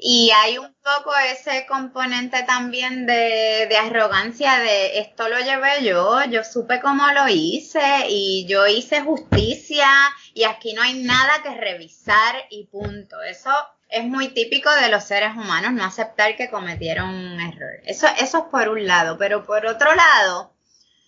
[0.02, 6.24] Y hay un poco ese componente también de, de, arrogancia de esto lo llevé yo,
[6.24, 9.90] yo supe cómo lo hice y yo hice justicia
[10.34, 13.22] y aquí no hay nada que revisar y punto.
[13.24, 13.52] Eso
[13.90, 17.82] es muy típico de los seres humanos, no aceptar que cometieron un error.
[17.84, 20.54] Eso, eso es por un lado, pero por otro lado,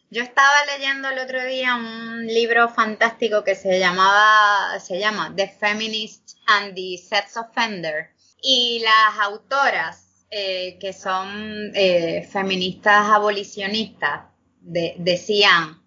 [0.09, 5.47] yo estaba leyendo el otro día un libro fantástico que se llamaba, se llama The
[5.47, 8.11] Feminist and the Sex Offender
[8.41, 14.23] y las autoras, eh, que son eh, feministas abolicionistas,
[14.61, 15.81] decían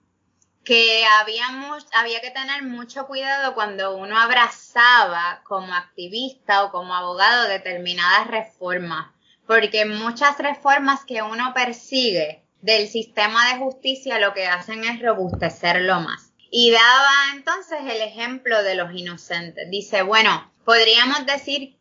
[0.64, 1.46] que había,
[1.92, 9.12] había que tener mucho cuidado cuando uno abrazaba como activista o como abogado determinadas reformas,
[9.46, 16.00] porque muchas reformas que uno persigue del sistema de justicia lo que hacen es robustecerlo
[16.00, 16.32] más.
[16.50, 19.68] Y daba entonces el ejemplo de los inocentes.
[19.70, 21.73] Dice, bueno, podríamos decir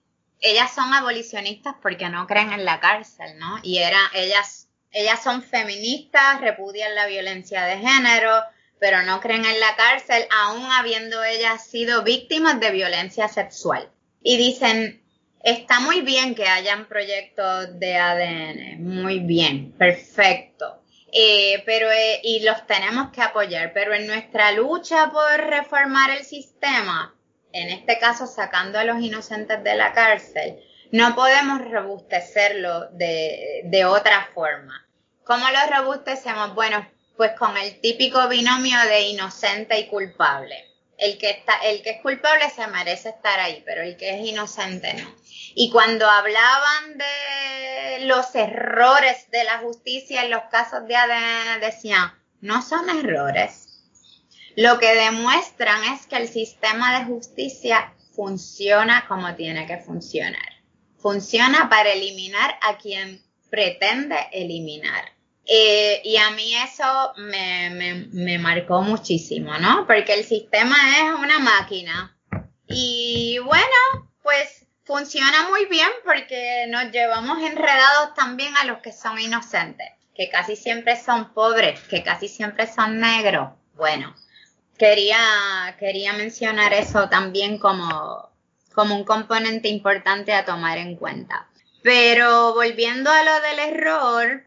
[0.43, 3.59] ellas son abolicionistas porque no creen en la cárcel, ¿no?
[3.63, 8.43] Y era, ellas, ellas son feministas, repudian la violencia de género,
[8.77, 13.89] pero no creen en la cárcel, aún habiendo ellas sido víctimas de violencia sexual.
[14.21, 15.01] Y dicen,
[15.41, 20.83] está muy bien que hayan proyectos de ADN, muy bien, perfecto.
[21.13, 26.25] Eh, pero eh, y los tenemos que apoyar, pero en nuestra lucha por reformar el
[26.25, 27.12] sistema,
[27.53, 30.59] en este caso sacando a los inocentes de la cárcel,
[30.91, 34.85] no podemos robustecerlo de, de otra forma.
[35.23, 36.53] ¿Cómo lo robustecemos?
[36.53, 36.85] Bueno,
[37.15, 40.69] pues con el típico binomio de inocente y culpable.
[40.97, 44.27] El que, está, el que es culpable se merece estar ahí, pero el que es
[44.27, 45.15] inocente no.
[45.55, 52.13] Y cuando hablaban de los errores de la justicia en los casos de ADN, decían,
[52.41, 53.62] no son errores,
[54.55, 60.53] lo que demuestran es que el sistema de justicia funciona como tiene que funcionar.
[60.97, 65.11] Funciona para eliminar a quien pretende eliminar.
[65.45, 69.85] Eh, y a mí eso me, me, me marcó muchísimo, ¿no?
[69.85, 72.17] Porque el sistema es una máquina.
[72.67, 79.19] Y bueno, pues funciona muy bien porque nos llevamos enredados también a los que son
[79.19, 83.49] inocentes, que casi siempre son pobres, que casi siempre son negros.
[83.75, 84.15] Bueno,
[84.77, 88.29] quería, quería mencionar eso también como,
[88.73, 91.47] como un componente importante a tomar en cuenta.
[91.81, 94.43] Pero volviendo a lo del error,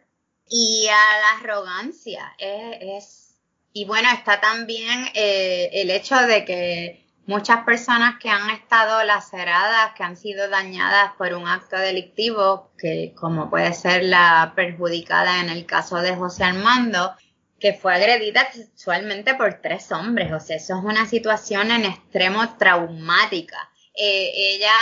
[0.48, 2.34] y a la arrogancia.
[2.38, 3.34] Es,
[3.72, 9.94] y bueno, está también eh, el hecho de que muchas personas que han estado laceradas,
[9.96, 15.50] que han sido dañadas por un acto delictivo, que como puede ser la perjudicada en
[15.50, 17.14] el caso de José Armando,
[17.58, 20.32] que fue agredida sexualmente por tres hombres.
[20.32, 23.70] O sea, eso es una situación en extremo traumática.
[23.94, 24.74] Eh, ella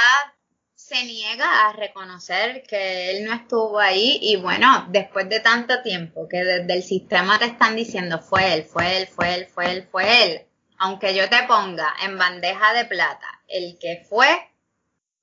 [0.74, 6.28] se niega a reconocer que él no estuvo ahí y bueno, después de tanto tiempo
[6.28, 9.88] que desde el sistema te están diciendo fue él, fue él, fue él, fue él,
[9.90, 10.46] fue él,
[10.78, 14.28] aunque yo te ponga en bandeja de plata el que fue,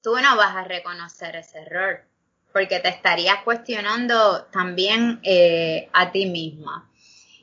[0.02, 2.06] tú no vas a reconocer ese error
[2.52, 6.90] porque te estarías cuestionando también eh, a ti misma.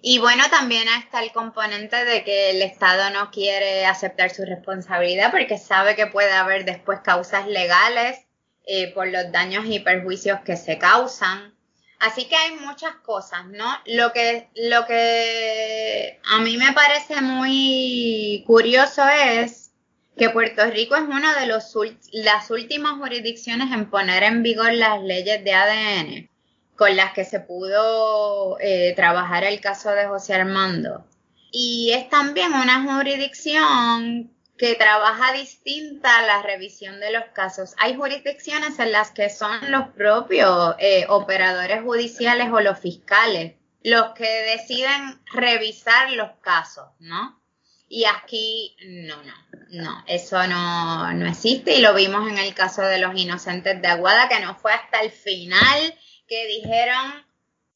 [0.00, 5.32] Y bueno, también está el componente de que el Estado no quiere aceptar su responsabilidad
[5.32, 8.20] porque sabe que puede haber después causas legales
[8.64, 11.54] eh, por los daños y perjuicios que se causan.
[11.98, 13.66] Así que hay muchas cosas, ¿no?
[13.86, 19.72] Lo que, lo que a mí me parece muy curioso es
[20.16, 21.76] que Puerto Rico es una de los,
[22.12, 26.37] las últimas jurisdicciones en poner en vigor las leyes de ADN
[26.78, 31.04] con las que se pudo eh, trabajar el caso de José Armando.
[31.50, 37.74] Y es también una jurisdicción que trabaja distinta a la revisión de los casos.
[37.78, 44.10] Hay jurisdicciones en las que son los propios eh, operadores judiciales o los fiscales los
[44.10, 47.40] que deciden revisar los casos, ¿no?
[47.88, 49.34] Y aquí no, no,
[49.70, 53.88] no, eso no, no existe y lo vimos en el caso de los inocentes de
[53.88, 55.94] Aguada, que no fue hasta el final
[56.28, 57.26] que dijeron,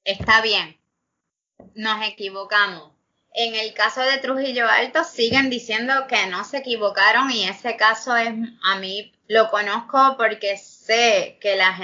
[0.05, 0.79] está bien,
[1.75, 2.93] nos equivocamos.
[3.35, 8.15] En el caso de Trujillo Alto siguen diciendo que no se equivocaron y ese caso
[8.15, 11.75] es, a mí lo conozco porque sé que la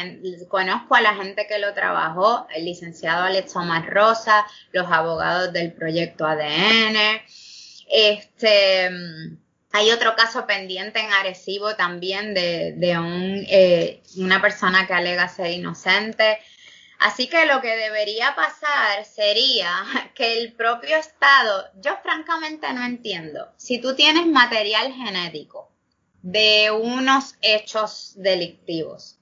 [0.49, 5.73] conozco a la gente que lo trabajó, el licenciado Alex Omar Rosa, los abogados del
[5.73, 7.23] proyecto ADN,
[7.91, 8.91] este,
[9.73, 15.29] hay otro caso pendiente en Arecibo también de, de un, eh, una persona que alega
[15.29, 16.39] ser inocente.
[16.99, 19.71] Así que lo que debería pasar sería
[20.15, 25.71] que el propio Estado, yo francamente no entiendo, si tú tienes material genético
[26.23, 29.19] de unos hechos delictivos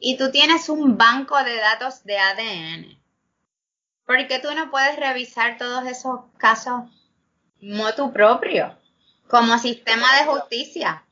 [0.00, 3.00] y tú tienes un banco de datos de ADN,
[4.04, 6.82] ¿por qué tú no puedes revisar todos esos casos
[7.60, 8.76] motu propio
[9.28, 11.04] como sistema de justicia?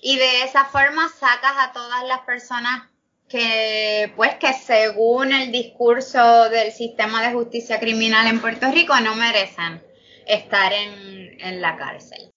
[0.00, 2.84] Y de esa forma sacas a todas las personas
[3.28, 9.16] que pues que según el discurso del sistema de justicia criminal en Puerto Rico no
[9.16, 9.82] merecen
[10.26, 12.30] estar en, en la cárcel.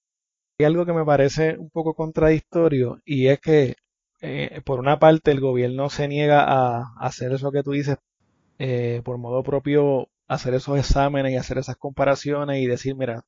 [0.59, 3.75] Hay algo que me parece un poco contradictorio y es que
[4.21, 7.97] eh, por una parte el gobierno se niega a, hacer eso que tú dices
[8.57, 13.23] eh, por modo propio hacer esos exámenes y hacer esas comparaciones y decir mira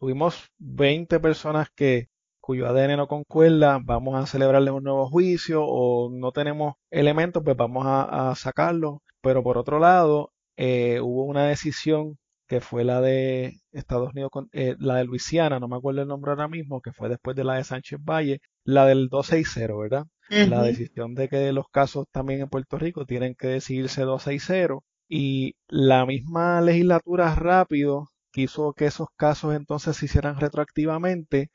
[0.00, 2.08] tuvimos 20 personas que
[2.44, 7.56] cuyo ADN no concuerda, vamos a celebrarle un nuevo juicio o no tenemos elementos, pues
[7.56, 9.02] vamos a, sacarlo.
[9.22, 14.76] Pero por otro lado, eh, hubo una decisión que fue la de Estados Unidos, eh,
[14.78, 17.54] la de Luisiana, no me acuerdo el nombre ahora mismo, que fue después de la
[17.54, 20.06] de Sánchez Valle, la del 260, ¿verdad?
[20.28, 25.54] La decisión de que los casos también en Puerto Rico tienen que decidirse 260 y
[25.68, 31.50] la misma legislatura rápido quiso que esos casos entonces se hicieran retroactivamente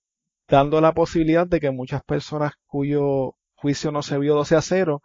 [0.50, 5.02] dando la posibilidad de que muchas personas cuyo juicio no se vio 12 a 0,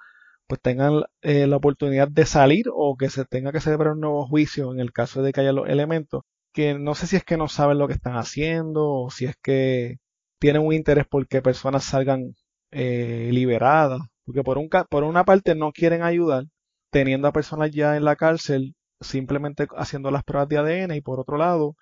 [0.47, 4.27] pues tengan eh, la oportunidad de salir o que se tenga que celebrar un nuevo
[4.27, 6.23] juicio en el caso de que haya los elementos,
[6.53, 9.37] que no sé si es que no saben lo que están haciendo o si es
[9.43, 9.99] que
[10.39, 12.35] tienen un interés por que personas salgan
[12.71, 16.45] eh, liberadas, porque por, un, por una parte no quieren ayudar
[16.91, 21.21] teniendo a personas ya en la cárcel simplemente haciendo las pruebas de ADN y por
[21.21, 21.77] otro lado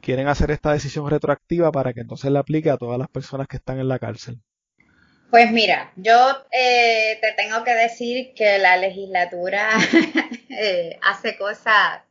[0.00, 3.56] quieren hacer esta decisión retroactiva para que entonces la aplique a todas las personas que
[3.56, 4.40] están en la cárcel?
[5.30, 9.70] Pues mira, yo eh, te tengo que decir que la legislatura
[10.50, 12.02] eh, hace cosas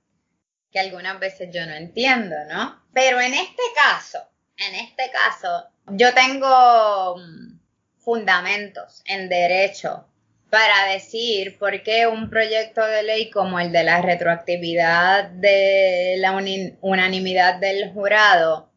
[0.72, 2.82] que algunas veces yo no entiendo, ¿no?
[2.94, 4.20] Pero en este caso,
[4.56, 7.60] en este caso, yo tengo mm,
[7.98, 10.06] fundamentos en derecho
[10.50, 16.32] para decir por qué un proyecto de ley como el de la retroactividad de la
[16.82, 18.70] unanimidad del jurado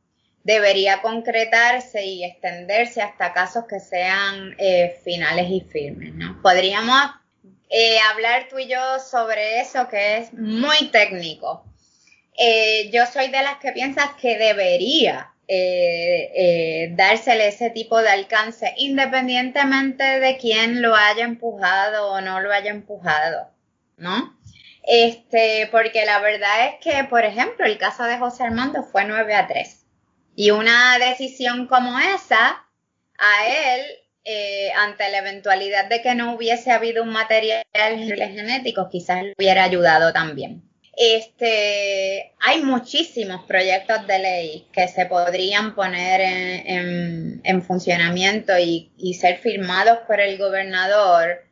[0.44, 6.14] debería concretarse y extenderse hasta casos que sean eh, finales y firmes.
[6.14, 6.40] ¿no?
[6.42, 7.10] Podríamos
[7.70, 11.64] eh, hablar tú y yo sobre eso que es muy técnico.
[12.38, 18.08] Eh, yo soy de las que piensas que debería eh, eh, dársele ese tipo de
[18.08, 23.50] alcance, independientemente de quién lo haya empujado o no lo haya empujado,
[23.96, 24.38] ¿no?
[24.84, 29.34] Este, porque la verdad es que, por ejemplo, el caso de José Armando fue 9
[29.34, 29.84] a 3.
[30.34, 32.64] Y una decisión como esa,
[33.18, 33.86] a él,
[34.24, 39.64] eh, ante la eventualidad de que no hubiese habido un material genético, quizás le hubiera
[39.64, 40.71] ayudado también.
[40.94, 49.38] Este, hay muchísimos proyectos de ley que se podrían poner en, funcionamiento y, y, ser
[49.38, 51.44] firmados por el gobernador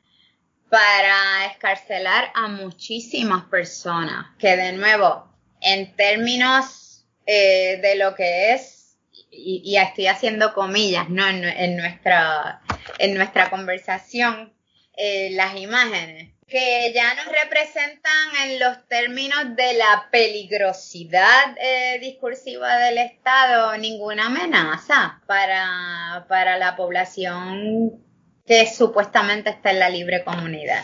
[0.68, 5.28] para escarcelar a muchísimas personas que de nuevo,
[5.60, 8.96] en términos eh, de lo que es,
[9.30, 11.26] y, estoy haciendo comillas, ¿no?
[11.28, 12.60] En, nuestra,
[12.98, 14.52] en nuestra conversación,
[14.96, 22.76] eh, las imágenes que ya nos representan en los términos de la peligrosidad eh, discursiva
[22.76, 28.02] del Estado ninguna amenaza para, para, la población
[28.44, 30.82] que supuestamente está en la libre comunidad.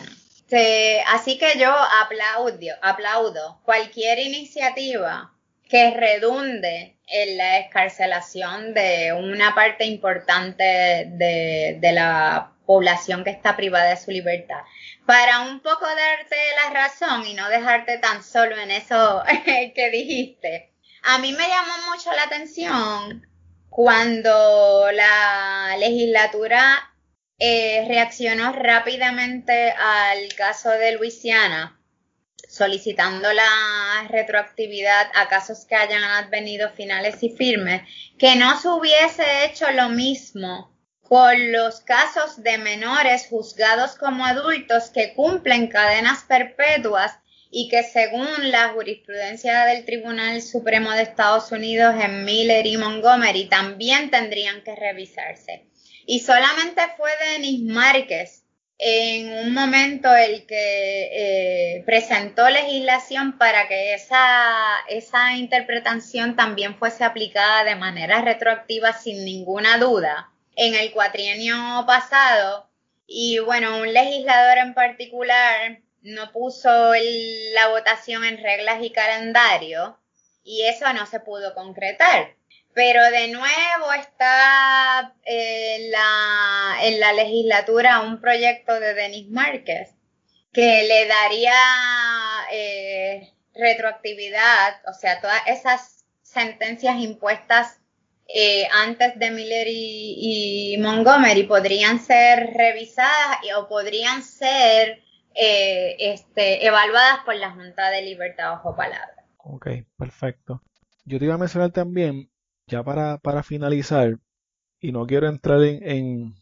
[1.08, 5.32] así que yo aplaudo, aplaudo cualquier iniciativa
[5.68, 13.56] que redunde en la escarcelación de una parte importante de, de la población que está
[13.56, 14.62] privada de su libertad
[15.06, 19.22] para un poco darte la razón y no dejarte tan solo en eso
[19.74, 20.72] que dijiste.
[21.02, 23.26] A mí me llamó mucho la atención
[23.70, 26.92] cuando la legislatura
[27.38, 31.78] eh, reaccionó rápidamente al caso de Luisiana,
[32.48, 37.82] solicitando la retroactividad a casos que hayan advenido finales y firmes,
[38.18, 40.75] que no se hubiese hecho lo mismo
[41.08, 48.26] con los casos de menores juzgados como adultos que cumplen cadenas perpetuas y que según
[48.50, 54.74] la jurisprudencia del Tribunal Supremo de Estados Unidos en Miller y Montgomery también tendrían que
[54.74, 55.66] revisarse.
[56.06, 58.42] Y solamente fue Denis Márquez
[58.78, 64.54] en un momento el que eh, presentó legislación para que esa,
[64.88, 72.68] esa interpretación también fuese aplicada de manera retroactiva sin ninguna duda en el cuatrienio pasado
[73.06, 76.92] y bueno, un legislador en particular no puso
[77.54, 79.98] la votación en reglas y calendario
[80.42, 82.34] y eso no se pudo concretar.
[82.74, 89.94] Pero de nuevo está en la, en la legislatura un proyecto de Denis Márquez
[90.52, 91.54] que le daría
[92.50, 97.75] eh, retroactividad, o sea, todas esas sentencias impuestas
[98.28, 105.02] eh, antes de Miller y, Montgomery podrían ser revisadas o podrían ser
[105.34, 109.24] eh, este, evaluadas por la Junta de Libertad Ojo Palabra.
[109.38, 110.62] Ok, perfecto.
[111.04, 112.30] Yo te iba a mencionar también,
[112.66, 114.18] ya para, para finalizar,
[114.80, 116.34] y no quiero entrar en,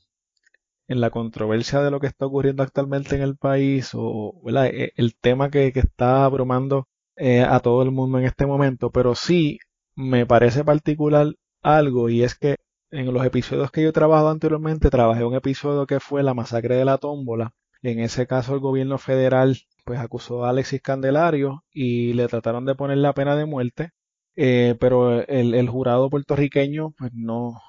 [0.89, 5.15] en, la controversia de lo que está ocurriendo actualmente en el país o e, el
[5.17, 9.59] tema que, está abrumando eh, a todo el mundo en este momento, pero sí
[9.95, 12.59] me parece particular algo y es que
[12.91, 16.77] en los episodios que yo he trabajado anteriormente, trabajé un episodio que fue la masacre
[16.77, 17.55] de la tómbola.
[17.83, 22.75] En ese caso el gobierno federal pues acusó a Alexis Candelario y le trataron de
[22.75, 23.91] poner la pena de muerte,
[24.37, 27.61] eh, pero el, jurado puertorriqueño pues no,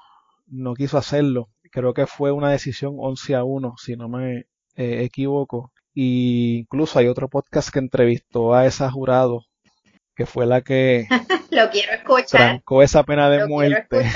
[0.46, 1.50] no quiso hacerlo.
[1.72, 5.72] Creo que fue una decisión 11 a 1, si no me eh, equivoco.
[5.92, 9.42] Y incluso hay otro podcast que entrevistó a esa jurado
[10.16, 11.06] que fue la que
[11.50, 12.40] lo quiero escuchar.
[12.40, 14.10] trancó esa pena de muerte.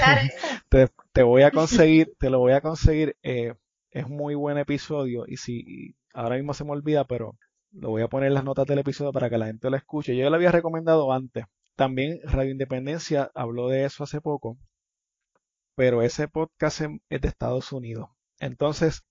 [1.13, 3.17] te, voy a conseguir, te lo voy a conseguir.
[3.23, 3.55] Eh,
[3.91, 7.37] es muy buen episodio y si ahora mismo se me olvida, pero
[7.73, 10.17] lo voy a poner en las notas del episodio para que la gente lo escuche.
[10.17, 11.45] Yo lo había recomendado antes.
[11.77, 14.59] También Radio Independencia habló de eso hace poco,
[15.75, 16.81] pero ese podcast
[17.11, 18.09] es de Estados Unidos.
[18.39, 19.03] Entonces,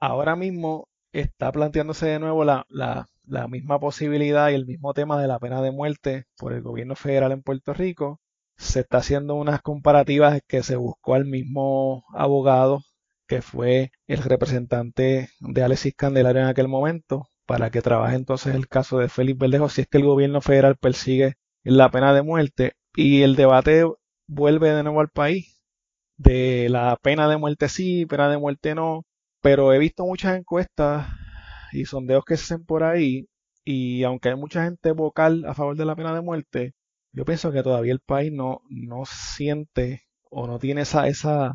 [0.00, 5.20] ahora mismo está planteándose de nuevo la, la, la misma posibilidad y el mismo tema
[5.20, 8.20] de la pena de muerte por el gobierno federal en Puerto Rico.
[8.56, 12.82] Se está haciendo unas comparativas que se buscó al mismo abogado
[13.26, 18.68] que fue el representante de Alexis Candelario en aquel momento para que trabaje entonces el
[18.68, 22.72] caso de Félix Verdejo si es que el gobierno federal persigue la pena de muerte
[22.94, 23.84] y el debate
[24.26, 25.62] vuelve de nuevo al país
[26.16, 29.04] de la pena de muerte sí, pena de muerte no,
[29.40, 31.06] pero he visto muchas encuestas
[31.72, 33.26] y sondeos que se hacen por ahí,
[33.64, 36.74] y aunque hay mucha gente vocal a favor de la pena de muerte,
[37.12, 41.54] yo pienso que todavía el país no, no siente o no tiene esa, esa,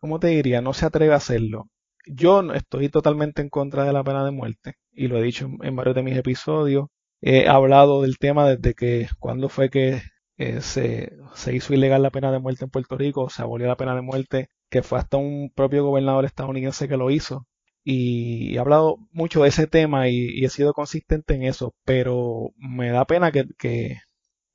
[0.00, 0.60] ¿cómo te diría?
[0.62, 1.68] No se atreve a hacerlo.
[2.06, 5.76] Yo estoy totalmente en contra de la pena de muerte y lo he dicho en
[5.76, 6.88] varios de mis episodios.
[7.22, 10.02] He hablado del tema desde que cuando fue que
[10.36, 13.76] eh, se, se, hizo ilegal la pena de muerte en Puerto Rico, se abolió la
[13.76, 17.46] pena de muerte, que fue hasta un propio gobernador estadounidense que lo hizo
[17.84, 22.90] y he hablado mucho de ese tema y, he sido consistente en eso, pero me
[22.90, 23.98] da pena que, que,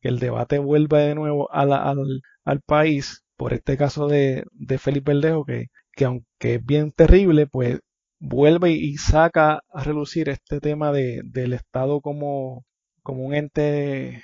[0.02, 5.46] el debate vuelva de nuevo al, al, país por este caso de, de Felipe Verdejo,
[5.46, 7.80] que, que aunque es bien terrible, pues
[8.20, 12.66] vuelve y saca a relucir este tema de, del Estado como,
[13.04, 14.24] como un ente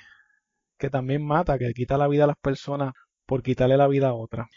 [0.77, 2.93] que también mata, que quita la vida a las personas
[3.25, 4.47] por quitarle la vida a otra.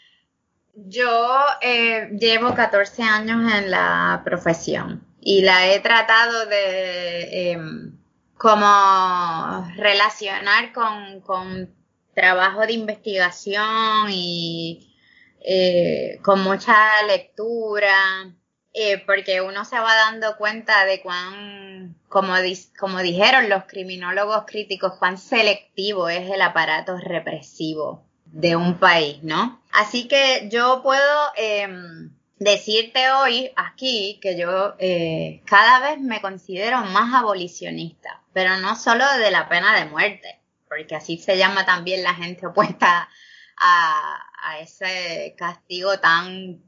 [0.85, 7.97] Yo eh, llevo 14 años en la profesión y la he tratado de em,
[8.37, 11.73] como relacionar con,
[12.13, 14.95] trabajo de investigación y
[15.41, 18.31] eh, con mucha lectura,
[18.71, 22.33] eh, porque uno se va dando cuenta de cuán, como,
[22.77, 29.61] como dijeron los criminólogos críticos, cuán selectivo es el aparato represivo de un país, ¿no?
[29.71, 36.81] Así que yo puedo em, decirte hoy aquí que yo eh, cada vez me considero
[36.85, 42.03] más abolicionista, pero no solo de la pena de muerte, porque así se llama también
[42.03, 43.09] la gente opuesta
[43.57, 44.23] a,
[44.61, 46.63] ese castigo tan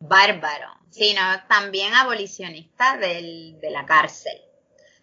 [0.00, 4.40] bárbaro, sino también abolicionista de la cárcel.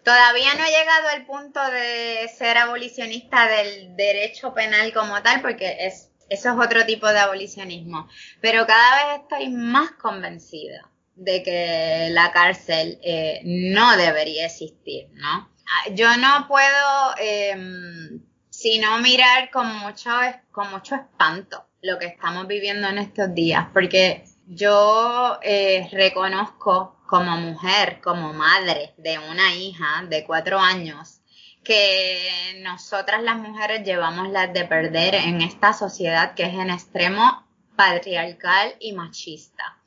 [0.04, 5.78] Todavía no he llegado al punto de ser abolicionista del derecho penal como tal, porque
[5.82, 8.08] es, eso es otro tipo de abolicionismo.
[8.42, 15.50] Pero cada vez estoy más convencida de que la cárcel eh, no debería existir, ¿no?
[15.68, 20.10] Ah, yo no puedo em, sino mirar con mucho,
[20.52, 27.38] con mucho espanto lo que estamos viviendo en estos días, porque yo eh, reconozco como
[27.38, 31.22] mujer, como madre de una hija de cuatro años,
[31.64, 37.46] que nosotras las mujeres llevamos las de perder en esta sociedad que es en extremo
[37.76, 39.78] patriarcal y machista.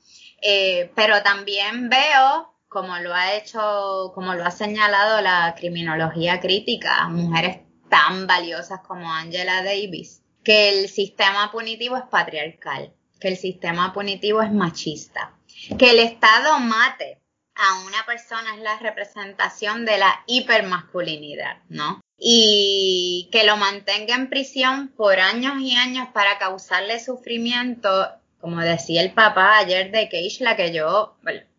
[0.41, 7.09] Eh, pero también veo, como lo ha hecho, como lo ha señalado la criminología crítica,
[7.09, 12.93] mujeres tan valiosas como Angela Davis, que el sistema punitivo es patriarcal,
[13.23, 15.33] que el sistema punitivo es machista
[15.79, 17.19] que el Estado mate
[17.55, 22.01] a una persona es la representación de la hipermasculinidad, ¿no?
[22.19, 28.09] Y que lo mantenga en prisión por años y años para causarle sufrimiento,
[28.41, 31.17] como decía el papá ayer de Keishla, que yo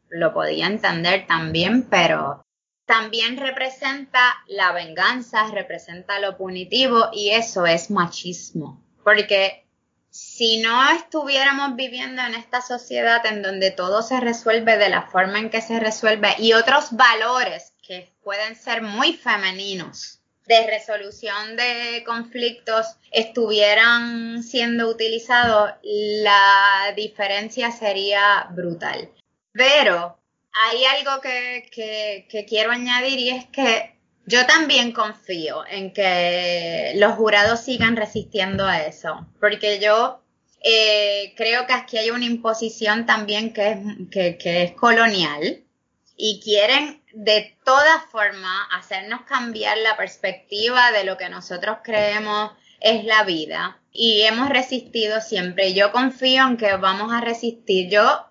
[0.10, 2.44] lo podía entender también, pero
[2.86, 9.63] también representa la venganza, representa lo punitivo y eso es machismo, porque
[10.14, 15.40] si no estuviéramos viviendo en esta sociedad en donde todo se resuelve de la forma
[15.40, 22.04] en que se resuelve y otros valores que pueden ser muy femeninos de resolución de
[22.06, 29.10] conflictos estuvieran siendo utilizados, la diferencia sería brutal.
[29.52, 30.20] Pero
[30.54, 33.93] hay algo que, que quiero añadir y es que
[34.26, 40.22] yo también confío en que los jurados sigan resistiendo a eso, porque yo
[40.64, 45.64] eh, creo que aquí hay una imposición también que es, que, es colonial
[46.16, 53.04] y quieren de todas formas hacernos cambiar la perspectiva de lo que nosotros creemos es
[53.04, 55.74] la vida y hemos resistido siempre.
[55.74, 57.90] Yo confío en que vamos a resistir.
[57.90, 58.26] Yo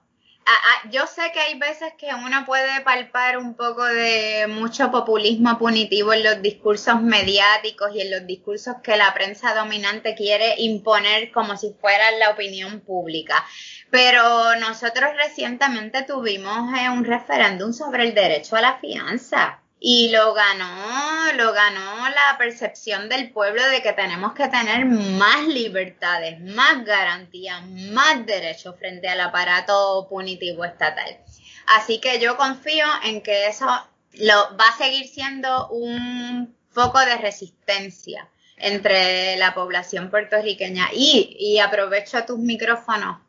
[0.90, 6.12] yo sé que hay veces que uno puede palpar un poco de mucho populismo punitivo
[6.12, 11.56] en los discursos mediáticos y en los discursos que la prensa dominante quiere imponer como
[11.56, 13.44] si fueran la opinión pública.
[13.90, 20.32] Pero nosotros recientemente tuvimos eh, un referéndum sobre el derecho a la fianza y lo
[20.32, 26.84] ganó, lo ganó la percepción del pueblo de que tenemos que tener más libertades, más
[26.84, 31.18] garantías, más derechos frente al aparato punitivo estatal.
[31.66, 33.66] Así que yo confío en que eso
[34.12, 38.28] lo, va a seguir siendo un foco de resistencia
[38.58, 40.90] entre la población puertorriqueña.
[40.92, 43.20] Y, y aprovecho tus micrófonos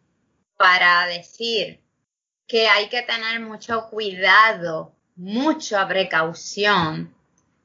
[0.55, 1.81] para decir
[2.45, 7.13] que hay que tener mucho cuidado mucha precaución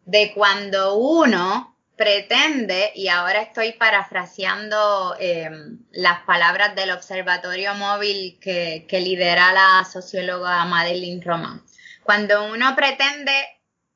[0.04, 8.86] de cuando uno pretende, y ahora estoy parafraseando em, las palabras del observatorio móvil que,
[8.90, 11.62] lidera la socióloga Madeline Roman,
[12.04, 13.32] cuando uno pretende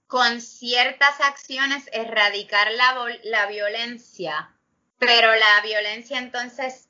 [0.09, 4.51] con ciertas acciones erradicar la, la violencia,
[4.99, 6.89] pero la violencia entonces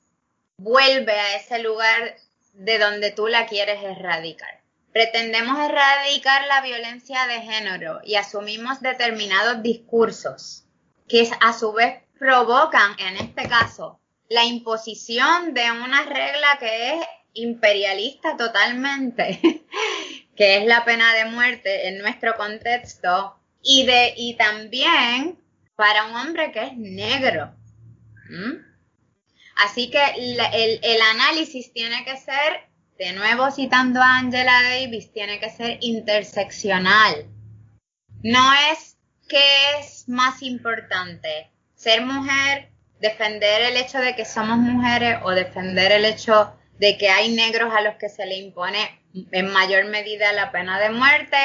[0.57, 2.17] vuelve a ese lugar
[2.55, 4.62] de donde tú la quieres erradicar.
[4.93, 10.65] Pretendemos erradicar la violencia de género y asumimos determinados discursos
[11.09, 17.07] que a su vez provocan, en este caso, la imposición de una regla que es
[17.35, 19.41] imperialista totalmente,
[20.37, 25.39] que es la pena de muerte en nuestro contexto, y, de, y también
[25.77, 27.55] para un hombre que es negro.
[29.57, 32.69] Así que el, el análisis tiene que ser,
[32.99, 37.27] de nuevo citando a Angela Davis, tiene que ser interseccional.
[38.23, 38.97] No es
[39.29, 39.43] que
[39.81, 42.71] es más importante ser mujer,
[43.01, 47.73] defender el hecho de que somos mujeres o defender el hecho de que hay negros
[47.75, 51.37] a los que se le impone en mayor medida la pena de muerte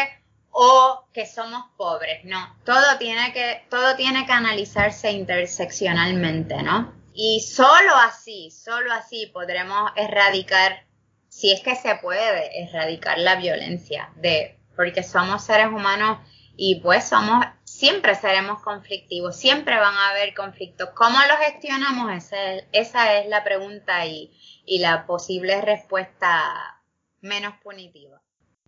[0.51, 6.93] o que somos pobres, no, todo tiene que todo tiene que analizarse interseccionalmente, ¿no?
[7.13, 10.86] Y solo así, solo así podremos erradicar
[11.37, 16.17] si es que se puede erradicar la violencia de porque somos seres humanos
[16.55, 20.89] y pues somos siempre seremos conflictivos, siempre van a haber conflictos.
[20.95, 22.11] ¿Cómo los gestionamos?
[22.71, 24.31] Esa, es la pregunta y,
[24.65, 26.81] y la posible respuesta
[27.21, 28.19] menos punitiva.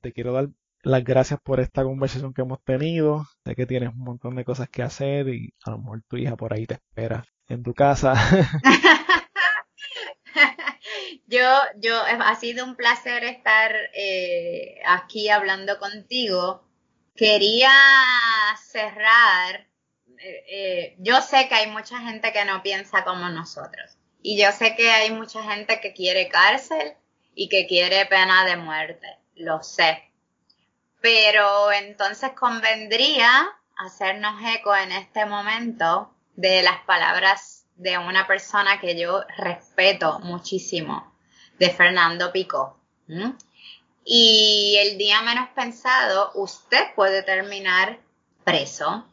[0.02, 0.50] Te quiero dar
[0.84, 3.26] las gracias por esta conversación que hemos tenido.
[3.46, 6.36] Sé que tienes un montón de cosas que hacer y a lo mejor tu hija
[6.36, 8.14] por ahí te espera en tu casa.
[11.30, 16.64] yo, yo, ha sido un placer estar eh, aquí hablando contigo
[17.16, 17.72] quería
[18.72, 19.68] cerrar.
[20.18, 23.98] Eh, eh, yo sé que hay mucha gente que no piensa como nosotros.
[24.22, 26.94] Y yo sé que hay mucha gente que quiere cárcel
[27.36, 29.18] y que quiere pena de muerte.
[29.36, 30.12] Lo sé.
[31.02, 39.00] Pero entonces convendría hacernos eco en este momento de las palabras de una persona que
[39.00, 41.14] yo respeto muchísimo,
[41.60, 42.78] de Fernando Pico.
[44.06, 48.00] Y el día menos pensado, usted puede terminar
[48.44, 49.06] preso.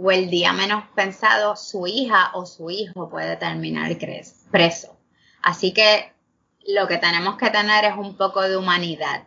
[0.00, 3.90] O el día menos pensado, su hija o su hijo puede terminar
[4.52, 4.96] preso.
[5.42, 6.12] Así que
[6.66, 9.24] lo que tenemos que tener es un poco de humanidad.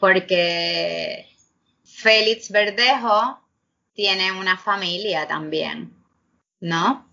[0.00, 1.28] Porque
[1.84, 3.40] Félix Verdejo
[3.92, 5.92] tiene una familia también,
[6.60, 7.07] ¿no?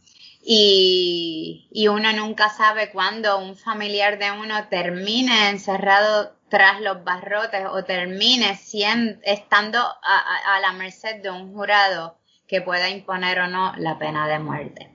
[0.48, 7.66] Y, y, uno nunca sabe cuándo un familiar de uno termine encerrado tras los barrotes
[7.72, 13.48] o termine siendo, estando a, a la merced de un jurado que pueda imponer o
[13.48, 14.95] no la pena de muerte.